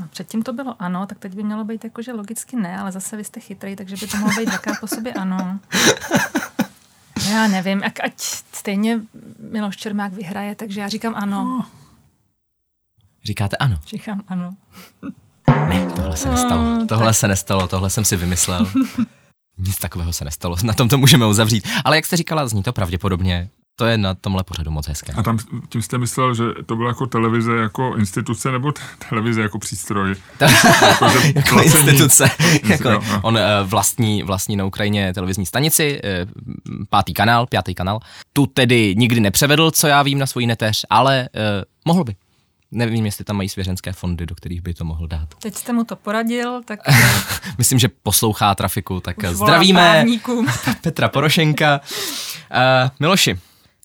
no, 0.00 0.08
předtím 0.10 0.42
to 0.42 0.52
bylo 0.52 0.82
ano, 0.82 1.06
tak 1.06 1.18
teď 1.18 1.34
by 1.34 1.42
mělo 1.42 1.64
být 1.64 1.84
jako, 1.84 2.02
že 2.02 2.12
logicky 2.12 2.56
ne, 2.56 2.78
ale 2.78 2.92
zase 2.92 3.16
vy 3.16 3.24
jste 3.24 3.40
chytrý, 3.40 3.76
takže 3.76 3.96
by 3.96 4.06
to 4.06 4.16
mohlo 4.16 4.36
být 4.40 4.48
dvakrát 4.48 4.80
po 4.80 4.86
sobě 4.86 5.12
ano. 5.12 5.60
Já 7.30 7.48
nevím, 7.48 7.82
ať, 7.84 7.92
ať 8.04 8.12
stejně 8.52 9.00
Miloš 9.50 9.76
Čermák 9.76 10.12
vyhraje, 10.12 10.54
takže 10.54 10.80
já 10.80 10.88
říkám 10.88 11.14
ano. 11.16 11.66
Říkáte 13.24 13.56
ano. 13.56 13.78
Říkám 13.86 14.22
ano. 14.28 14.54
Ne, 15.68 15.86
tohle 15.96 16.16
se 16.16 16.28
nestalo. 16.30 16.62
No, 16.62 16.86
Tohle 16.86 17.14
se 17.14 17.28
nestalo, 17.28 17.68
tohle 17.68 17.90
jsem 17.90 18.04
si 18.04 18.16
vymyslel. 18.16 18.72
Nic 19.58 19.78
takového 19.78 20.12
se 20.12 20.24
nestalo, 20.24 20.56
na 20.64 20.72
tom 20.72 20.88
to 20.88 20.98
můžeme 20.98 21.26
uzavřít. 21.26 21.68
Ale 21.84 21.96
jak 21.96 22.06
jste 22.06 22.16
říkala, 22.16 22.48
zní 22.48 22.62
to 22.62 22.72
pravděpodobně. 22.72 23.48
To 23.78 23.86
je 23.86 23.98
na 23.98 24.14
tomhle 24.14 24.44
pořadu 24.44 24.70
moc 24.70 24.88
hezké. 24.88 25.12
A 25.12 25.22
tam 25.22 25.38
tím 25.68 25.82
jste 25.82 25.98
myslel, 25.98 26.34
že 26.34 26.44
to 26.66 26.76
byla 26.76 26.88
jako 26.88 27.06
televize 27.06 27.56
jako 27.56 27.94
instituce 27.96 28.52
nebo 28.52 28.72
te- 28.72 28.80
televize 29.08 29.40
jako 29.42 29.58
přístroj? 29.58 30.14
jako, 30.40 31.04
jako 31.34 31.54
placení- 31.54 31.88
instituce. 31.88 32.30
jako, 32.68 32.90
jo. 32.90 33.02
on 33.22 33.34
uh, 33.34 33.40
vlastní, 33.64 34.22
vlastní 34.22 34.56
na 34.56 34.64
Ukrajině 34.64 35.14
televizní 35.14 35.46
stanici, 35.46 36.00
uh, 36.04 36.30
pátý 36.90 37.14
kanál, 37.14 37.46
pátý 37.46 37.74
kanál. 37.74 38.00
Tu 38.32 38.46
tedy 38.46 38.94
nikdy 38.98 39.20
nepřevedl, 39.20 39.70
co 39.70 39.86
já 39.86 40.02
vím 40.02 40.18
na 40.18 40.26
svůj 40.26 40.46
neteř, 40.46 40.86
ale 40.90 41.28
uh, 41.34 41.40
mohl 41.84 42.04
by. 42.04 42.16
Nevím, 42.70 43.06
jestli 43.06 43.24
tam 43.24 43.36
mají 43.36 43.48
svěřenské 43.48 43.92
fondy, 43.92 44.26
do 44.26 44.34
kterých 44.34 44.60
by 44.60 44.74
to 44.74 44.84
mohl 44.84 45.06
dát. 45.06 45.28
Teď 45.42 45.54
jste 45.54 45.72
mu 45.72 45.84
to 45.84 45.96
poradil, 45.96 46.60
tak 46.64 46.80
Myslím, 47.58 47.78
že 47.78 47.88
poslouchá 48.02 48.54
trafiku, 48.54 49.00
tak 49.00 49.16
už 49.18 49.28
zdravíme. 49.28 50.04
Petra 50.80 51.08
Porošenka. 51.08 51.80
Uh, 52.50 52.90
Miloši, 53.00 53.38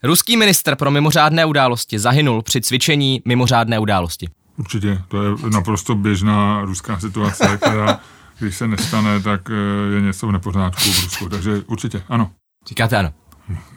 Ruský 0.03 0.37
minister 0.37 0.75
pro 0.75 0.91
mimořádné 0.91 1.45
události 1.45 1.99
zahynul 1.99 2.41
při 2.41 2.61
cvičení 2.61 3.21
mimořádné 3.25 3.79
události. 3.79 4.29
Určitě, 4.57 5.01
to 5.07 5.23
je 5.23 5.29
naprosto 5.49 5.95
běžná 5.95 6.61
ruská 6.61 6.99
situace, 6.99 7.57
která 7.61 7.99
když 8.39 8.57
se 8.57 8.67
nestane, 8.67 9.19
tak 9.19 9.41
eh, 9.49 9.95
je 9.95 10.01
něco 10.01 10.27
v 10.27 10.31
nepořádku 10.31 10.89
v 10.89 11.03
Rusku. 11.03 11.29
Takže 11.29 11.61
určitě, 11.67 12.03
ano. 12.09 12.31
Říkáte 12.67 12.97
ano. 12.97 13.13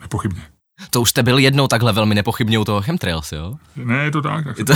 Nepochybně. 0.01 0.41
To 0.89 1.01
už 1.01 1.09
jste 1.09 1.23
byl 1.23 1.37
jednou 1.37 1.67
takhle 1.67 1.93
velmi 1.93 2.15
nepochybně 2.15 2.59
u 2.59 2.65
toho 2.65 2.81
chemtrails, 2.81 3.31
jo? 3.31 3.55
Ne, 3.75 4.03
je 4.03 4.11
to 4.11 4.21
tak. 4.21 4.45
tak 4.45 4.57
Je 4.57 4.65
to, 4.65 4.73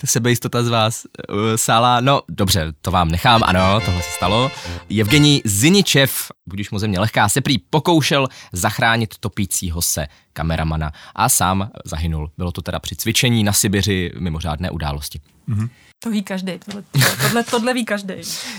to 0.00 0.06
sebejistota 0.06 0.62
z 0.62 0.68
vás 0.68 1.06
uh, 1.28 1.36
sála. 1.56 2.00
No, 2.00 2.22
dobře, 2.28 2.72
to 2.82 2.90
vám 2.90 3.08
nechám, 3.08 3.42
ano, 3.44 3.80
tohle 3.84 4.02
se 4.02 4.10
stalo. 4.10 4.50
Evgení 5.00 5.42
Ziničev, 5.44 6.30
budíš 6.46 6.70
mu 6.70 6.78
země 6.78 7.00
lehká, 7.00 7.28
se 7.28 7.40
prý 7.40 7.58
pokoušel 7.58 8.28
zachránit 8.52 9.14
topícího 9.20 9.82
se 9.82 10.06
kameramana 10.32 10.92
a 11.14 11.28
sám 11.28 11.70
zahynul. 11.84 12.30
Bylo 12.38 12.52
to 12.52 12.62
teda 12.62 12.78
při 12.78 12.96
cvičení 12.96 13.44
na 13.44 13.52
Sibiři 13.52 14.12
mimořádné 14.18 14.70
události. 14.70 15.20
To 16.02 16.10
ví 16.10 16.22
každý. 16.22 16.58
Tohle, 16.58 16.82
tohle, 17.22 17.44
tohle 17.44 17.74
ví 17.74 17.84
každý. 17.84 18.14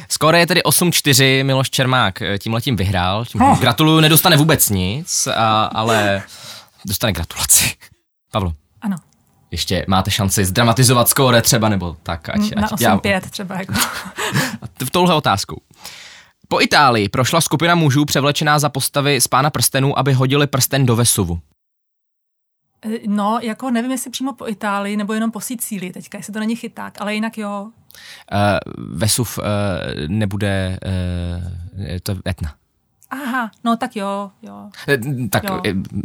Skóre 0.10 0.40
je 0.40 0.48
tedy 0.48 0.62
8-4, 0.62 1.44
Miloš 1.44 1.70
Čermák 1.70 2.22
eh, 2.22 2.38
tím 2.38 2.54
letím 2.54 2.76
vyhrál. 2.76 3.26
Tím 3.26 3.42
oh. 3.42 3.60
Gratuluju, 3.60 4.00
nedostane 4.00 4.38
vůbec 4.38 4.70
nic, 4.70 5.28
a, 5.28 5.64
ale 5.64 6.24
dostane 6.86 7.14
gratulaci. 7.14 7.74
Pavlo, 8.32 8.54
Ano. 8.82 8.98
ještě 9.52 9.86
máte 9.88 10.12
šanci 10.12 10.46
zdramatizovat 10.46 11.10
skóre 11.10 11.42
třeba, 11.42 11.70
nebo 11.70 11.98
tak, 12.04 12.30
ať, 12.30 12.56
Na 12.56 12.68
ať 12.68 12.82
já, 12.82 12.98
8-5 12.98 13.22
třeba. 13.22 13.56
Jako. 13.60 13.74
v 14.86 14.90
touhle 14.92 15.16
otázkou. 15.16 15.62
Po 16.48 16.62
Itálii 16.62 17.10
prošla 17.10 17.42
skupina 17.42 17.76
mužů 17.76 18.06
převlečená 18.06 18.60
za 18.60 18.70
postavy 18.70 19.22
z 19.22 19.28
Pána 19.28 19.50
prstenů, 19.50 20.00
aby 20.00 20.14
hodili 20.14 20.48
prsten 20.48 20.86
do 20.86 20.96
Vesuvu. 20.96 21.40
Eh, 22.86 22.90
No, 23.08 23.40
jako 23.42 23.72
nevím, 23.72 23.92
jestli 23.92 24.12
přímo 24.12 24.34
po 24.34 24.48
Itálii, 24.48 24.98
nebo 24.98 25.14
jenom 25.14 25.32
po 25.32 25.42
Sicílii 25.42 25.92
teďka, 25.94 26.18
jestli 26.18 26.34
to 26.34 26.40
není 26.40 26.56
chyták, 26.56 27.02
ale 27.02 27.14
jinak 27.14 27.38
jo. 27.38 27.62
Uh, 28.34 28.74
Vesuv 28.98 29.38
uh, 29.38 29.44
nebude, 30.08 30.80
uh, 31.78 31.86
je 31.88 32.00
to 32.00 32.16
Etna. 32.28 32.54
Aha, 33.10 33.52
no 33.64 33.78
tak 33.78 33.96
jo, 33.96 34.32
jo. 34.42 34.70
Tak 35.30 35.44
Jo. 35.44 35.62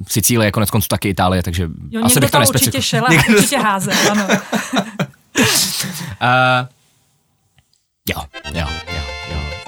Sicílie 0.08 0.46
je 0.48 0.52
konec 0.52 0.70
konců 0.70 0.88
taky 0.88 1.08
Itálie, 1.08 1.42
takže 1.42 1.68
Jo, 1.90 2.04
asi 2.04 2.20
bych 2.20 2.30
to 2.30 2.32
tam 2.32 2.40
nespecifikoval. 2.40 2.78
určitě 2.78 2.82
šel 2.82 3.04
a 3.06 3.10
Někdo- 3.12 3.34
určitě 3.38 3.58
házel, 3.58 3.94
ano. 4.10 4.26
Uh, 4.26 4.28
jo, 8.08 8.22
jo, 8.54 8.66
jo. 8.96 9.13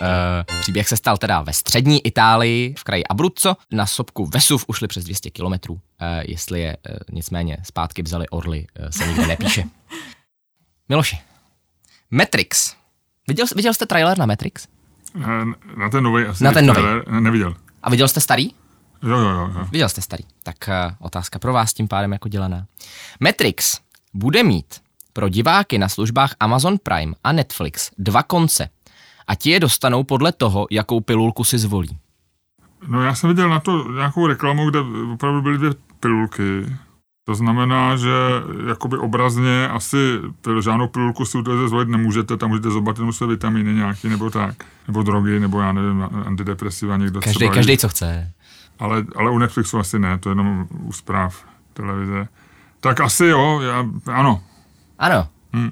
Uh, 0.01 0.59
příběh 0.61 0.89
se 0.89 0.97
stal 0.97 1.17
teda 1.17 1.43
ve 1.43 1.53
střední 1.53 2.07
Itálii, 2.07 2.75
v 2.79 2.85
kraji 2.85 3.05
Abruzzo. 3.07 3.57
Na 3.73 3.87
sopku 3.87 4.27
Vesuv 4.27 4.65
ušli 4.69 4.89
přes 4.89 5.05
200 5.05 5.31
kilometrů. 5.31 5.75
Uh, 5.75 5.81
jestli 6.23 6.61
je 6.61 6.77
uh, 6.91 6.97
nicméně 7.13 7.57
zpátky 7.65 8.03
vzali 8.03 8.29
orly, 8.29 8.67
uh, 8.81 8.87
se 8.89 9.07
nikde 9.07 9.27
nepíše. 9.27 9.65
Miloši, 10.89 11.19
Matrix. 12.11 12.75
Viděl, 13.29 13.47
viděl 13.57 13.75
jste 13.75 13.87
trailer 13.87 14.19
na 14.19 14.27
Matrix? 14.27 14.69
Eh, 15.17 15.45
Na 15.77 15.89
ten 15.91 16.05
nový 16.05 16.25
asi. 16.25 16.45
Na 16.45 16.53
ten 16.53 16.67
ne- 16.67 17.21
Neviděl. 17.21 17.55
A 17.83 17.91
viděl 17.91 18.09
jste 18.09 18.21
starý? 18.21 18.45
Jo, 19.03 19.19
jo, 19.19 19.29
jo. 19.29 19.51
jo. 19.55 19.65
Viděl 19.71 19.89
jste 19.89 20.01
starý. 20.03 20.25
Tak 20.43 20.57
uh, 20.69 20.75
otázka 21.07 21.39
pro 21.39 21.53
vás 21.53 21.75
tím 21.75 21.89
pádem 21.89 22.13
jako 22.13 22.29
dělaná. 22.29 22.67
Matrix 23.21 23.81
bude 24.15 24.43
mít 24.43 24.81
pro 25.13 25.29
diváky 25.29 25.79
na 25.79 25.89
službách 25.89 26.35
Amazon 26.41 26.79
Prime 26.83 27.13
a 27.25 27.33
Netflix 27.33 27.91
dva 27.99 28.23
konce. 28.23 28.69
A 29.27 29.35
ti 29.35 29.51
je 29.51 29.61
dostanou 29.61 30.05
podle 30.05 30.33
toho, 30.33 30.67
jakou 30.71 31.01
pilulku 31.01 31.45
si 31.45 31.59
zvolí. 31.59 31.99
No 32.89 33.03
já 33.03 33.15
jsem 33.15 33.31
viděl 33.31 33.49
na 33.49 33.61
to 33.61 33.93
nějakou 33.93 34.27
reklamu, 34.27 34.71
kde 34.71 34.81
opravdu 35.13 35.43
byly 35.43 35.59
dvě 35.59 35.71
pilulky. 36.01 36.67
To 37.25 37.35
znamená, 37.35 37.97
že 37.97 38.11
jakoby 38.69 38.99
obrazně 38.99 39.69
asi 39.69 39.97
žádnou 40.61 40.89
pilulku 40.89 41.25
si 41.25 41.39
u 41.39 41.43
toho 41.43 41.69
zvolit 41.69 41.89
nemůžete, 41.89 42.37
tam 42.37 42.49
můžete 42.49 42.71
zobat 42.71 42.97
jenom 42.99 43.13
své 43.13 43.27
vitamíny 43.27 43.75
nějaký 43.75 44.09
nebo 44.09 44.31
tak, 44.31 44.65
nebo 44.87 45.03
drogy, 45.03 45.41
nebo 45.41 45.61
já 45.61 45.73
nevím, 45.73 46.09
antidepresiva 46.27 46.97
někdo 46.97 47.21
Každý, 47.21 47.39
třeba. 47.39 47.55
každý 47.55 47.79
co 47.79 47.89
chce. 47.89 48.33
Ale, 48.79 49.05
ale 49.17 49.31
u 49.31 49.39
Netflixu 49.39 49.79
asi 49.79 49.99
ne, 49.99 50.19
to 50.19 50.29
je 50.29 50.31
jenom 50.31 50.67
u 50.71 50.93
zpráv 50.93 51.45
televize. 51.73 52.29
Tak 52.81 53.01
asi 53.01 53.25
jo, 53.25 53.61
já, 53.61 53.85
ano. 54.13 54.43
Ano. 54.99 55.29
Hm. 55.53 55.71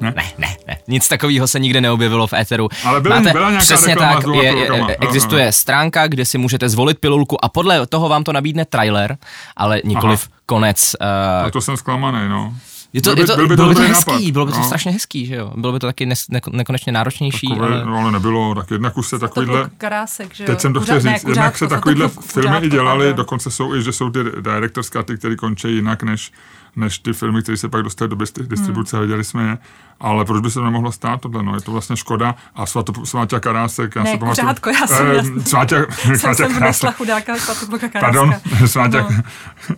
Ne. 0.00 0.08
Ne? 0.10 0.14
Ne, 0.16 0.32
ne, 0.38 0.56
ne. 0.68 0.76
Nic 0.88 1.08
takového 1.08 1.46
se 1.46 1.58
nikde 1.58 1.80
neobjevilo 1.80 2.26
v 2.26 2.32
éteru. 2.32 2.68
Ale 2.84 3.00
byla- 3.00 3.16
Máte, 3.16 3.32
byla 3.32 3.48
nějaká 3.50 3.62
přesně 3.64 3.94
reklama 3.94 4.14
tak, 4.14 4.24
je, 4.34 4.42
je, 4.88 4.96
existuje 5.00 5.52
stránka, 5.52 6.06
kde 6.06 6.24
si 6.24 6.38
můžete 6.38 6.68
zvolit 6.68 6.98
pilulku 6.98 7.44
a 7.44 7.48
podle 7.48 7.86
toho 7.86 8.08
vám 8.08 8.24
to 8.24 8.32
nabídne 8.32 8.64
trailer, 8.64 9.16
ale 9.56 9.80
nikoliv 9.84 10.28
konec. 10.46 10.94
A 11.00 11.42
Uh, 11.44 11.50
to 11.50 11.60
jsem 11.60 11.76
zklamaný, 11.76 12.28
no. 12.28 12.54
je 12.92 13.02
to, 13.02 13.14
byl 13.14 13.14
by- 13.16 13.20
je 13.22 13.26
to, 13.26 13.36
byl 13.36 13.48
by 13.48 13.56
to 13.56 13.62
bylo 13.62 13.68
by 13.68 13.74
to 13.74 13.80
hezký, 13.82 14.10
nápad. 14.12 14.30
bylo 14.32 14.46
by 14.46 14.52
to 14.52 14.58
No. 14.58 14.64
strašně 14.64 14.92
hezký, 14.92 15.26
že 15.26 15.34
jo? 15.34 15.52
Bylo 15.56 15.72
by 15.72 15.78
to 15.78 15.86
taky 15.86 16.06
nes, 16.06 16.24
ne, 16.28 16.40
nekonečně 16.52 16.92
náročnější, 16.92 17.48
Takové, 17.48 17.66
ale... 17.66 17.84
no, 17.84 17.96
ale 17.98 18.12
nebylo, 18.12 18.54
tak 18.54 18.70
jednak 18.70 18.96
už 18.98 19.06
se 19.06 19.18
To 19.18 19.28
takovýhle... 19.28 19.58
byl 19.60 19.70
karásek, 19.78 20.34
že 20.34 20.44
jo. 20.44 20.46
Teď 20.46 20.60
jsem 20.60 20.72
to 20.72 20.80
chtěl 20.80 20.94
ne, 21.00 21.00
říct, 21.00 21.24
jednak 21.28 21.58
se 21.58 21.66
takovýhle 21.66 22.08
filmy 22.08 22.58
i 22.66 22.68
dělali, 22.70 23.14
dokonce 23.14 23.50
jsou 23.50 23.74
i, 23.74 23.82
že 23.82 23.92
jsou 23.92 24.10
ty 24.10 24.18
director's 24.40 24.90
cuty, 24.90 25.16
které 25.16 25.36
končí 25.36 25.74
jinak 25.74 26.02
než, 26.02 26.32
než 26.76 26.98
ty 26.98 27.12
filmy, 27.12 27.42
které 27.42 27.56
se 27.58 27.68
pak 27.68 27.82
dostaly 27.82 28.08
do 28.08 28.16
dis- 28.16 28.48
distribuce, 28.48 28.96
Hmm. 28.96 29.06
viděli 29.06 29.24
jsme 29.24 29.42
je. 29.42 29.58
Ale 30.00 30.24
proč 30.24 30.42
by 30.42 30.50
se 30.50 30.60
nemohlo 30.60 30.92
stát 30.92 31.20
tohle? 31.20 31.42
No, 31.42 31.54
je 31.54 31.60
to 31.60 31.72
vlastně 31.72 31.96
škoda. 31.96 32.34
A 32.54 32.66
svato, 32.66 32.92
Sváťa 33.06 33.40
Karásek, 33.40 33.96
já 33.96 34.02
Ne, 34.02 34.10
si 34.10 34.18
pamatuju... 34.18 34.42
kuřátko, 34.46 34.70
já 34.70 34.86
jsem- 34.86 35.06
já 35.12 35.22
jsem- 35.22 35.40
Sváťa, 35.44 35.76
Jsem 35.90 36.16
Sváťa 36.18 36.34
sem 36.34 36.56
vnesla 36.56 36.90
chudáka 36.92 37.36
svatopluka 37.36 37.88
karáska. 37.88 38.00
Pardon, 38.00 38.34
Sváťa. 38.68 38.98
No. 39.00 39.08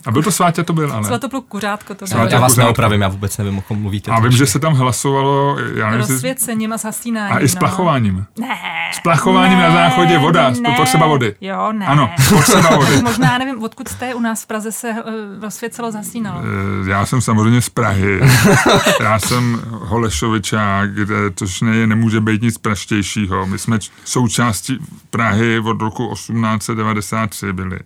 A 0.05 0.11
byl 0.11 0.23
to 0.23 0.31
Sváťa, 0.31 0.63
to 0.63 0.73
byl, 0.73 0.91
ale. 0.93 1.03
Svatopluk 1.07 1.45
kuřátko 1.47 1.95
to 1.95 2.07
Sváťa 2.07 2.23
Já 2.23 2.29
bylo. 2.29 2.41
vás 2.41 2.51
kuřátko. 2.51 2.65
neopravím, 2.67 3.01
já 3.01 3.07
vůbec 3.07 3.37
nevím, 3.37 3.57
o 3.57 3.61
kom 3.61 3.81
mluvíte. 3.81 4.11
A 4.11 4.19
vím, 4.19 4.31
že 4.31 4.45
se 4.45 4.59
tam 4.59 4.73
hlasovalo, 4.73 5.57
já 5.75 5.89
nevím, 5.89 6.07
Rozsvěcením 6.07 6.73
a 6.73 6.77
zhasínáním. 6.77 7.37
a 7.37 7.39
i 7.39 7.47
s 7.47 7.55
no. 7.55 7.59
plachováním. 7.59 8.25
Ne. 8.39 8.47
S 8.93 8.99
plachováním 8.99 9.59
na 9.59 9.71
záchodě 9.71 10.17
voda, 10.17 10.49
ne. 10.49 10.75
potřeba 10.77 11.07
vody. 11.07 11.35
Jo, 11.41 11.71
ne. 11.71 11.85
Ano, 11.87 12.09
potřeba 12.29 12.75
vody. 12.75 13.01
Možná 13.03 13.37
nevím, 13.37 13.63
odkud 13.63 13.87
jste 13.87 14.13
u 14.15 14.19
nás 14.19 14.43
v 14.43 14.47
Praze 14.47 14.71
se 14.71 14.89
uh, 14.89 14.97
rozsvěcelo, 15.41 15.91
zasínalo. 15.91 16.41
Já 16.87 17.05
jsem 17.05 17.21
samozřejmě 17.21 17.61
z 17.61 17.69
Prahy. 17.69 18.21
Já 18.99 19.19
jsem 19.19 19.61
Holešovičák, 19.71 20.93
kde, 20.93 21.15
což 21.35 21.61
ne, 21.61 21.87
nemůže 21.87 22.21
být 22.21 22.41
nic 22.41 22.57
praštějšího. 22.57 23.45
My 23.47 23.59
jsme 23.59 23.79
součástí 24.05 24.77
Prahy 25.09 25.59
od 25.59 25.81
roku 25.81 26.09
1893 26.13 27.53
byli. 27.53 27.79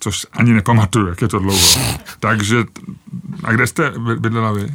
Což 0.00 0.26
ani 0.32 0.52
nepamatuju, 0.52 1.06
jak 1.06 1.22
je 1.22 1.28
to 1.28 1.38
dlouho. 1.38 1.78
Takže, 2.20 2.64
a 3.44 3.52
kde 3.52 3.66
jste 3.66 3.90
by- 3.98 4.16
bydlela 4.16 4.52
vy? 4.52 4.66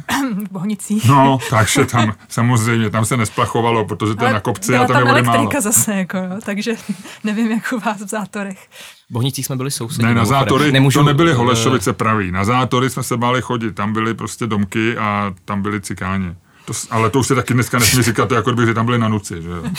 V 0.46 0.52
Bohnicích. 0.52 1.04
No, 1.04 1.38
takže 1.50 1.84
tam 1.84 2.14
samozřejmě, 2.28 2.90
tam 2.90 3.04
se 3.04 3.16
nesplachovalo, 3.16 3.84
protože 3.84 4.14
to 4.14 4.24
je 4.24 4.32
na 4.32 4.40
kopci 4.40 4.76
a 4.76 4.86
tam 4.86 4.96
je 4.96 5.04
vody 5.04 5.22
málo. 5.22 5.38
elektrika 5.38 5.60
zase, 5.60 5.94
jako, 5.94 6.16
jo, 6.16 6.38
takže 6.44 6.74
nevím, 7.24 7.50
jak 7.50 7.72
u 7.72 7.78
vás 7.78 8.02
v 8.02 8.08
zátorech. 8.08 8.68
V 9.10 9.12
Bohnicích 9.12 9.46
jsme 9.46 9.56
byli 9.56 9.70
sousedi. 9.70 10.06
Ne, 10.06 10.14
na 10.14 10.24
zátory 10.24 10.72
Nemůžu, 10.72 10.98
to 10.98 11.04
nebyly 11.04 11.32
eh, 11.32 11.34
Holešovice 11.34 11.92
pravý. 11.92 12.32
Na 12.32 12.44
zátory 12.44 12.90
jsme 12.90 13.02
se 13.02 13.16
báli 13.16 13.42
chodit. 13.42 13.74
Tam 13.74 13.92
byly 13.92 14.14
prostě 14.14 14.46
domky 14.46 14.96
a 14.96 15.34
tam 15.44 15.62
byly 15.62 15.80
cikáni. 15.80 16.34
To, 16.64 16.72
ale 16.90 17.10
to 17.10 17.18
už 17.18 17.26
se 17.26 17.34
taky 17.34 17.54
dneska 17.54 17.78
nesmí 17.78 18.02
říkat, 18.02 18.28
to 18.28 18.34
jako 18.34 18.50
kdyby 18.50 18.66
že 18.66 18.74
tam 18.74 18.86
byli 18.86 18.98
na 18.98 19.08
nuci. 19.08 19.42
Že 19.42 19.48
jo? 19.48 19.62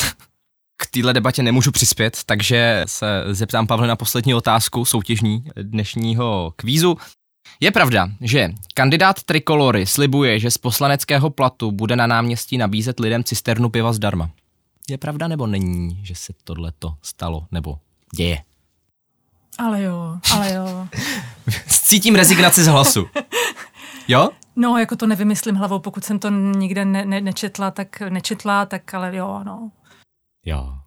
K 0.77 0.87
téhle 0.87 1.13
debatě 1.13 1.43
nemůžu 1.43 1.71
přispět, 1.71 2.17
takže 2.25 2.83
se 2.87 3.23
zeptám 3.31 3.67
Pavle 3.67 3.87
na 3.87 3.95
poslední 3.95 4.33
otázku 4.33 4.85
soutěžní 4.85 5.43
dnešního 5.61 6.53
kvízu. 6.55 6.97
Je 7.61 7.71
pravda, 7.71 8.09
že 8.21 8.49
kandidát 8.73 9.23
Trikolory 9.23 9.85
slibuje, 9.85 10.39
že 10.39 10.51
z 10.51 10.57
poslaneckého 10.57 11.29
platu 11.29 11.71
bude 11.71 11.95
na 11.95 12.07
náměstí 12.07 12.57
nabízet 12.57 12.99
lidem 12.99 13.23
cisternu 13.23 13.69
piva 13.69 13.93
zdarma. 13.93 14.29
Je 14.89 14.97
pravda 14.97 15.27
nebo 15.27 15.47
není, 15.47 15.99
že 16.03 16.15
se 16.15 16.33
tohleto 16.43 16.93
stalo 17.01 17.45
nebo 17.51 17.79
děje? 18.15 18.43
Ale 19.57 19.81
jo, 19.81 20.19
ale 20.33 20.53
jo. 20.53 20.87
Cítím 21.67 22.15
rezignaci 22.15 22.63
z 22.63 22.67
hlasu. 22.67 23.07
Jo? 24.07 24.29
No, 24.55 24.77
jako 24.77 24.95
to 24.95 25.07
nevymyslím 25.07 25.55
hlavou, 25.55 25.79
pokud 25.79 26.03
jsem 26.03 26.19
to 26.19 26.29
nikde 26.29 26.85
ne, 26.85 27.05
ne, 27.05 27.21
nečetla, 27.21 27.71
tak 27.71 28.01
nečetla, 28.01 28.65
tak 28.65 28.93
ale 28.93 29.15
jo, 29.15 29.41
no. 29.45 29.71
Jo. 30.45 30.80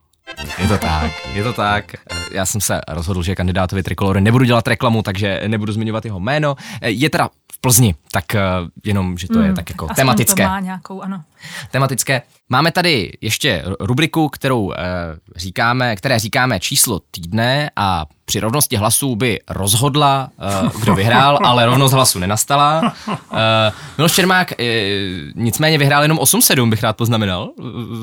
Je 0.59 0.69
to 0.69 0.79
tak, 0.79 1.13
je 1.33 1.43
to 1.43 1.53
tak. 1.53 1.85
Já 2.33 2.47
jsem 2.47 2.61
se 2.61 2.81
rozhodl, 2.89 3.23
že 3.23 3.35
kandidátovi 3.35 3.83
Trikolory 3.83 4.21
nebudu 4.21 4.45
dělat 4.45 4.69
reklamu, 4.69 5.03
takže 5.03 5.41
nebudu 5.47 5.73
zmiňovat 5.73 6.05
jeho 6.05 6.21
jméno. 6.21 6.57
Je 6.83 7.11
teda 7.11 7.29
v 7.53 7.59
Plzni, 7.61 7.95
tak 8.13 8.35
eh, 8.35 8.41
jenom, 8.85 9.19
že 9.19 9.29
to 9.29 9.39
je 9.39 9.45
Hmm, 9.47 9.55
tak 9.57 9.71
jako 9.71 9.85
aspoň 9.85 9.97
tematické. 9.97 10.43
To 10.43 10.49
má 10.49 10.61
nějakou, 10.61 11.01
ano. 11.03 11.23
tematické. 11.71 12.23
Máme 12.49 12.73
tady 12.73 13.13
ještě 13.21 13.63
ru- 13.67 13.77
rubriku, 13.81 14.29
kterou 14.29 14.73
e, 14.73 14.77
říkáme, 15.37 15.97
které 15.97 16.19
říkáme 16.19 16.61
číslo 16.61 17.01
týdne 17.11 17.71
a 17.77 18.07
při 18.25 18.41
rovnosti 18.41 18.77
hlasů 18.77 19.17
by 19.17 19.41
rozhodla, 19.51 20.29
e, 20.41 20.81
kdo 20.81 20.95
vyhrál, 20.95 21.39
ale 21.45 21.67
rovnost 21.67 21.93
hlasu 21.93 22.19
nenastala. 22.19 22.93
E, 23.09 23.73
Miloš 23.99 24.13
Čermák 24.13 24.61
e, 24.61 24.65
nicméně 25.35 25.79
vyhrál 25.79 26.03
jenom 26.03 26.19
8-7, 26.19 26.71
bych 26.71 26.83
rád 26.83 26.97
poznamenal. 26.97 27.51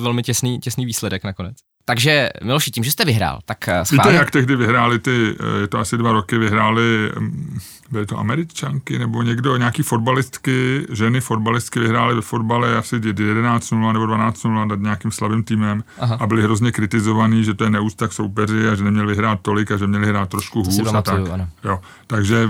Velmi 0.01 0.23
těsný, 0.23 0.59
těsný 0.59 0.85
výsledek 0.85 1.23
nakonec. 1.23 1.55
Takže 1.85 2.29
Miloši, 2.43 2.71
tím, 2.71 2.83
že 2.83 2.91
jste 2.91 3.05
vyhrál, 3.05 3.39
tak 3.45 3.67
eh, 3.67 3.85
schválně... 3.85 4.11
Víte, 4.11 4.21
jak 4.23 4.31
tehdy 4.31 4.55
vyhráli 4.55 4.99
ty, 4.99 5.35
je 5.61 5.67
to 5.67 5.79
asi 5.79 5.97
dva 5.97 6.11
roky, 6.11 6.37
vyhráli 6.37 7.11
mm, 7.19 7.59
byly 7.91 8.05
to 8.05 8.19
američanky 8.19 8.99
nebo 8.99 9.23
někdo, 9.23 9.57
nějaký 9.57 9.83
fotbalistky, 9.83 10.87
ženy 10.91 11.21
fotbalistky 11.21 11.79
vyhrály 11.79 12.15
ve 12.15 12.21
fotbale 12.21 12.77
asi 12.77 12.95
11-0 12.95 13.93
nebo 13.93 14.05
12-0 14.05 14.67
nad 14.67 14.79
nějakým 14.79 15.11
slabým 15.11 15.43
týmem 15.43 15.83
Aha. 15.99 16.17
a 16.19 16.27
byli 16.27 16.43
hrozně 16.43 16.71
kritizovaní, 16.71 17.43
že 17.43 17.53
to 17.53 17.63
je 17.63 17.69
neústa 17.69 18.07
k 18.07 18.13
soupeři 18.13 18.69
a 18.69 18.75
že 18.75 18.83
neměli 18.83 19.07
vyhrát 19.07 19.39
tolik 19.41 19.71
a 19.71 19.77
že 19.77 19.87
měli 19.87 20.07
hrát 20.07 20.29
trošku 20.29 20.63
hůř 20.63 20.93
a 20.93 21.01
tak. 21.01 21.29
Ano. 21.29 21.47
Jo. 21.63 21.79
Takže 22.07 22.49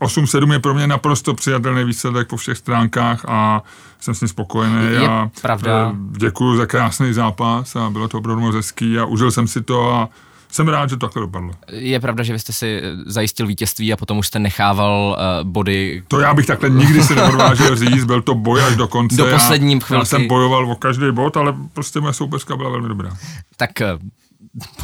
8-7 0.00 0.46
mm, 0.46 0.52
je 0.52 0.58
pro 0.58 0.74
mě 0.74 0.86
naprosto 0.86 1.34
přijatelný 1.34 1.84
výsledek 1.84 2.28
po 2.28 2.36
všech 2.36 2.58
stránkách 2.58 3.24
a 3.28 3.62
jsem 4.00 4.14
s 4.14 4.20
ním 4.20 4.28
spokojený 4.28 4.84
je 4.84 5.08
a 5.08 5.30
pravda. 5.42 5.92
Eh, 5.92 5.96
děkuji 6.18 6.56
za 6.56 6.66
krásný 6.66 7.12
zápas 7.12 7.76
a 7.76 7.90
bylo 7.90 8.08
to 8.08 8.18
opravdu 8.18 8.42
moc 8.42 8.54
hezký 8.54 8.98
a 8.98 9.04
užil 9.04 9.30
jsem 9.30 9.46
si 9.46 9.62
to 9.62 9.94
a 9.94 10.08
jsem 10.52 10.68
rád, 10.68 10.90
že 10.90 10.96
to 10.96 11.06
takhle 11.06 11.20
dopadlo. 11.20 11.50
Je 11.72 12.00
pravda, 12.00 12.24
že 12.24 12.32
vy 12.32 12.38
jste 12.38 12.52
si 12.52 12.82
zajistil 13.06 13.46
vítězství 13.46 13.92
a 13.92 13.96
potom 13.96 14.18
už 14.18 14.26
jste 14.26 14.38
nechával 14.38 15.16
uh, 15.18 15.50
body. 15.50 16.02
To 16.08 16.20
já 16.20 16.34
bych 16.34 16.46
takhle 16.46 16.70
nikdy 16.70 17.02
si 17.02 17.14
neodvážil 17.14 17.76
říct, 17.76 18.04
byl 18.04 18.22
to 18.22 18.34
boj 18.34 18.62
až 18.62 18.76
do 18.76 18.88
konce. 18.88 19.16
Do 19.16 19.26
posledním 19.26 19.80
chvilky. 19.80 20.00
Já 20.00 20.04
jsem 20.04 20.28
bojoval 20.28 20.72
o 20.72 20.76
každý 20.76 21.12
bod, 21.12 21.36
ale 21.36 21.54
prostě 21.72 22.00
moje 22.00 22.14
soupeřka 22.14 22.56
byla 22.56 22.70
velmi 22.70 22.88
dobrá. 22.88 23.16
Tak 23.56 23.70
uh, 23.80 24.08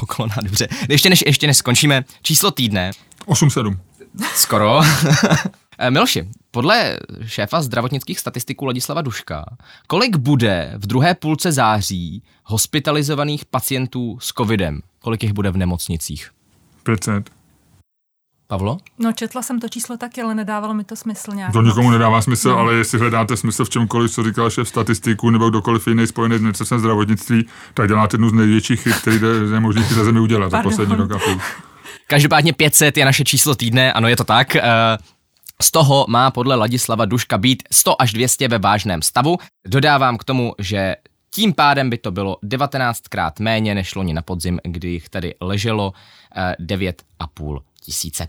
poklona, 0.01 0.35
dobře. 0.43 0.69
Ještě 0.89 1.11
než, 1.11 1.25
ještě 1.27 1.47
než 1.47 1.57
skončíme, 1.57 2.05
číslo 2.23 2.51
týdne. 2.51 2.91
8-7. 3.27 3.77
Skoro. 4.35 4.81
Eh, 5.81 5.91
Miloši, 5.91 6.29
podle 6.51 6.99
šéfa 7.27 7.63
zdravotnických 7.63 8.19
statistiků 8.19 8.65
Ladislava 8.65 9.03
Duška, 9.03 9.45
kolik 9.87 10.17
bude 10.17 10.73
v 10.77 10.87
druhé 10.87 11.15
půlce 11.15 11.53
září 11.53 12.23
hospitalizovaných 12.45 13.45
pacientů 13.45 14.19
s 14.21 14.33
covidem? 14.33 14.81
Kolik 15.09 15.23
jich 15.23 15.33
bude 15.33 15.51
v 15.51 15.57
nemocnicích? 15.57 16.31
500. 16.83 17.31
Pavlo? 18.47 18.79
No 18.99 19.13
četla 19.13 19.43
jsem 19.43 19.61
to 19.61 19.69
číslo 19.69 19.97
taky, 19.97 20.23
ale 20.23 20.35
nedávalo 20.35 20.75
mi 20.75 20.85
to 20.85 20.97
smysl 20.97 21.31
nějak. 21.35 21.53
To 21.53 21.63
nikomu 21.63 21.91
nedává 21.91 22.23
smysl, 22.23 22.49
no. 22.49 22.59
ale 22.59 22.75
jestli 22.75 22.99
hledáte 22.99 23.37
smysl 23.37 23.65
v 23.65 23.71
čemkoliv, 23.71 24.13
co 24.13 24.23
říkal 24.23 24.51
šéf 24.51 24.69
statistiku 24.69 25.31
nebo 25.31 25.51
kdokoliv 25.51 25.87
jiný 25.87 26.07
spojený 26.07 26.39
s 26.39 26.41
ministerstvem 26.41 26.81
zdravotnictví, 26.81 27.47
tak 27.75 27.89
děláte 27.89 28.15
jednu 28.15 28.29
z 28.29 28.33
největších 28.33 28.81
chyb, 28.81 28.93
který 28.93 29.21
je 29.53 29.61
možný 29.61 29.83
na 29.97 30.05
zemi 30.05 30.21
udělat 30.21 30.51
Pardon. 30.51 30.73
za 30.73 30.77
poslední 30.77 30.97
rok 30.97 31.13
a 31.13 31.19
půl. 31.19 31.41
Každopádně 32.07 32.53
500 32.53 32.97
je 32.97 33.05
naše 33.05 33.25
číslo 33.25 33.55
týdne, 33.55 33.93
ano, 33.93 34.09
je 34.09 34.17
to 34.17 34.25
tak. 34.25 34.55
Uh, 34.55 34.61
z 35.63 35.71
toho 35.71 36.07
má 36.09 36.31
podle 36.31 36.55
Ladislava 36.55 37.05
Duška 37.05 37.39
být 37.39 37.63
100 37.73 38.03
až 38.03 38.13
200 38.13 38.49
ve 38.49 38.59
vážném 38.59 39.03
stavu. 39.03 39.37
Dodávám 39.67 40.19
k 40.19 40.25
tomu, 40.25 40.55
že 40.59 40.97
tím 41.31 41.53
pádem 41.53 41.91
by 41.91 41.99
to 41.99 42.11
bylo 42.11 42.37
19krát 42.45 43.33
méně 43.41 43.75
než 43.75 43.95
loni 43.95 44.15
na 44.15 44.23
podzim, 44.23 44.61
kdy 44.65 44.89
jich 44.89 45.09
tady 45.09 45.35
leželo 45.41 45.93
9,5 46.61 47.57
eh, 47.57 47.61
tisíce. 47.81 48.29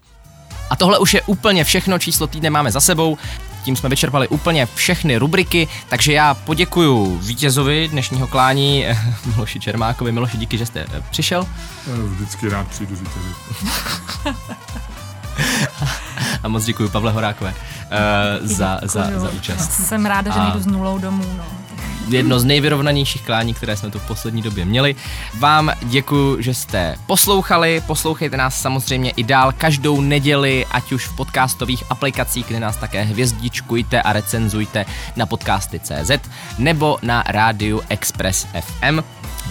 A 0.69 0.75
tohle 0.75 0.99
už 0.99 1.13
je 1.13 1.21
úplně 1.21 1.63
všechno, 1.63 1.99
číslo 1.99 2.27
týdne 2.27 2.49
máme 2.49 2.71
za 2.71 2.81
sebou. 2.81 3.17
Tím 3.63 3.75
jsme 3.75 3.89
vyčerpali 3.89 4.27
úplně 4.27 4.65
všechny 4.65 5.17
rubriky, 5.17 5.67
takže 5.89 6.13
já 6.13 6.33
poděkuju 6.33 7.17
vítězovi 7.17 7.87
dnešního 7.87 8.27
klání 8.27 8.85
Miloši 9.25 9.59
Čermákovi. 9.59 10.11
Miloši, 10.11 10.37
díky, 10.37 10.57
že 10.57 10.65
jste 10.65 10.85
eh, 10.93 11.03
přišel. 11.09 11.47
Vždycky 11.87 12.49
rád 12.49 12.67
přijdu 12.67 12.95
vítězi. 12.95 13.29
A 16.43 16.47
moc 16.47 16.65
děkuji 16.65 16.89
Pavle 16.89 17.11
Horákové 17.11 17.49
uh, 17.53 18.47
za, 18.47 18.79
za, 18.83 19.19
za 19.19 19.29
účast. 19.29 19.71
Jsem 19.71 20.05
ráda, 20.05 20.31
že 20.31 20.39
nejdu 20.39 20.59
s 20.59 20.65
nulou 20.65 20.97
domů. 20.97 21.25
No. 21.37 21.58
Jedno 22.09 22.39
z 22.39 22.45
nejvyrovnanějších 22.45 23.21
klání, 23.21 23.53
které 23.53 23.77
jsme 23.77 23.91
tu 23.91 23.99
v 23.99 24.07
poslední 24.07 24.41
době 24.41 24.65
měli. 24.65 24.95
Vám 25.39 25.71
děkuji, 25.83 26.41
že 26.41 26.53
jste 26.53 26.95
poslouchali. 27.05 27.81
Poslouchejte 27.87 28.37
nás 28.37 28.61
samozřejmě 28.61 29.11
i 29.11 29.23
dál 29.23 29.51
každou 29.57 30.01
neděli, 30.01 30.65
ať 30.71 30.91
už 30.91 31.07
v 31.07 31.15
podcastových 31.15 31.83
aplikacích, 31.89 32.45
kde 32.45 32.59
nás 32.59 32.77
také 32.77 33.03
hvězdičkujte 33.03 34.01
a 34.01 34.13
recenzujte 34.13 34.85
na 35.15 35.25
podcasty.cz 35.25 36.11
nebo 36.57 36.97
na 37.01 37.23
rádiu 37.27 37.81
Express 37.89 38.47
FM, 38.61 38.99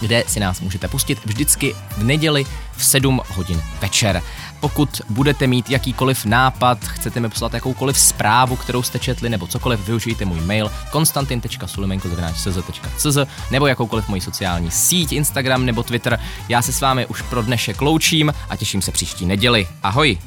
kde 0.00 0.24
si 0.26 0.40
nás 0.40 0.60
můžete 0.60 0.88
pustit 0.88 1.18
vždycky 1.24 1.74
v 1.96 2.04
neděli 2.04 2.44
v 2.76 2.84
7 2.84 3.20
hodin 3.28 3.62
večer. 3.80 4.22
Pokud 4.60 5.00
budete 5.10 5.46
mít 5.46 5.70
jakýkoliv 5.70 6.24
nápad, 6.24 6.84
chcete 6.84 7.20
mi 7.20 7.28
poslat 7.28 7.54
jakoukoliv 7.54 7.98
zprávu, 7.98 8.56
kterou 8.56 8.82
jste 8.82 8.98
četli, 8.98 9.28
nebo 9.28 9.46
cokoliv, 9.46 9.86
využijte 9.86 10.24
můj 10.24 10.40
mail 10.40 10.70
konstantin.sulimenko.cz 10.90 13.18
nebo 13.50 13.66
jakoukoliv 13.66 14.08
moji 14.08 14.20
sociální 14.20 14.70
síť, 14.70 15.12
Instagram 15.12 15.66
nebo 15.66 15.82
Twitter. 15.82 16.20
Já 16.48 16.62
se 16.62 16.72
s 16.72 16.80
vámi 16.80 17.06
už 17.06 17.22
pro 17.22 17.42
dnešek 17.42 17.80
loučím 17.80 18.32
a 18.50 18.56
těším 18.56 18.82
se 18.82 18.92
příští 18.92 19.26
neděli. 19.26 19.68
Ahoj! 19.82 20.18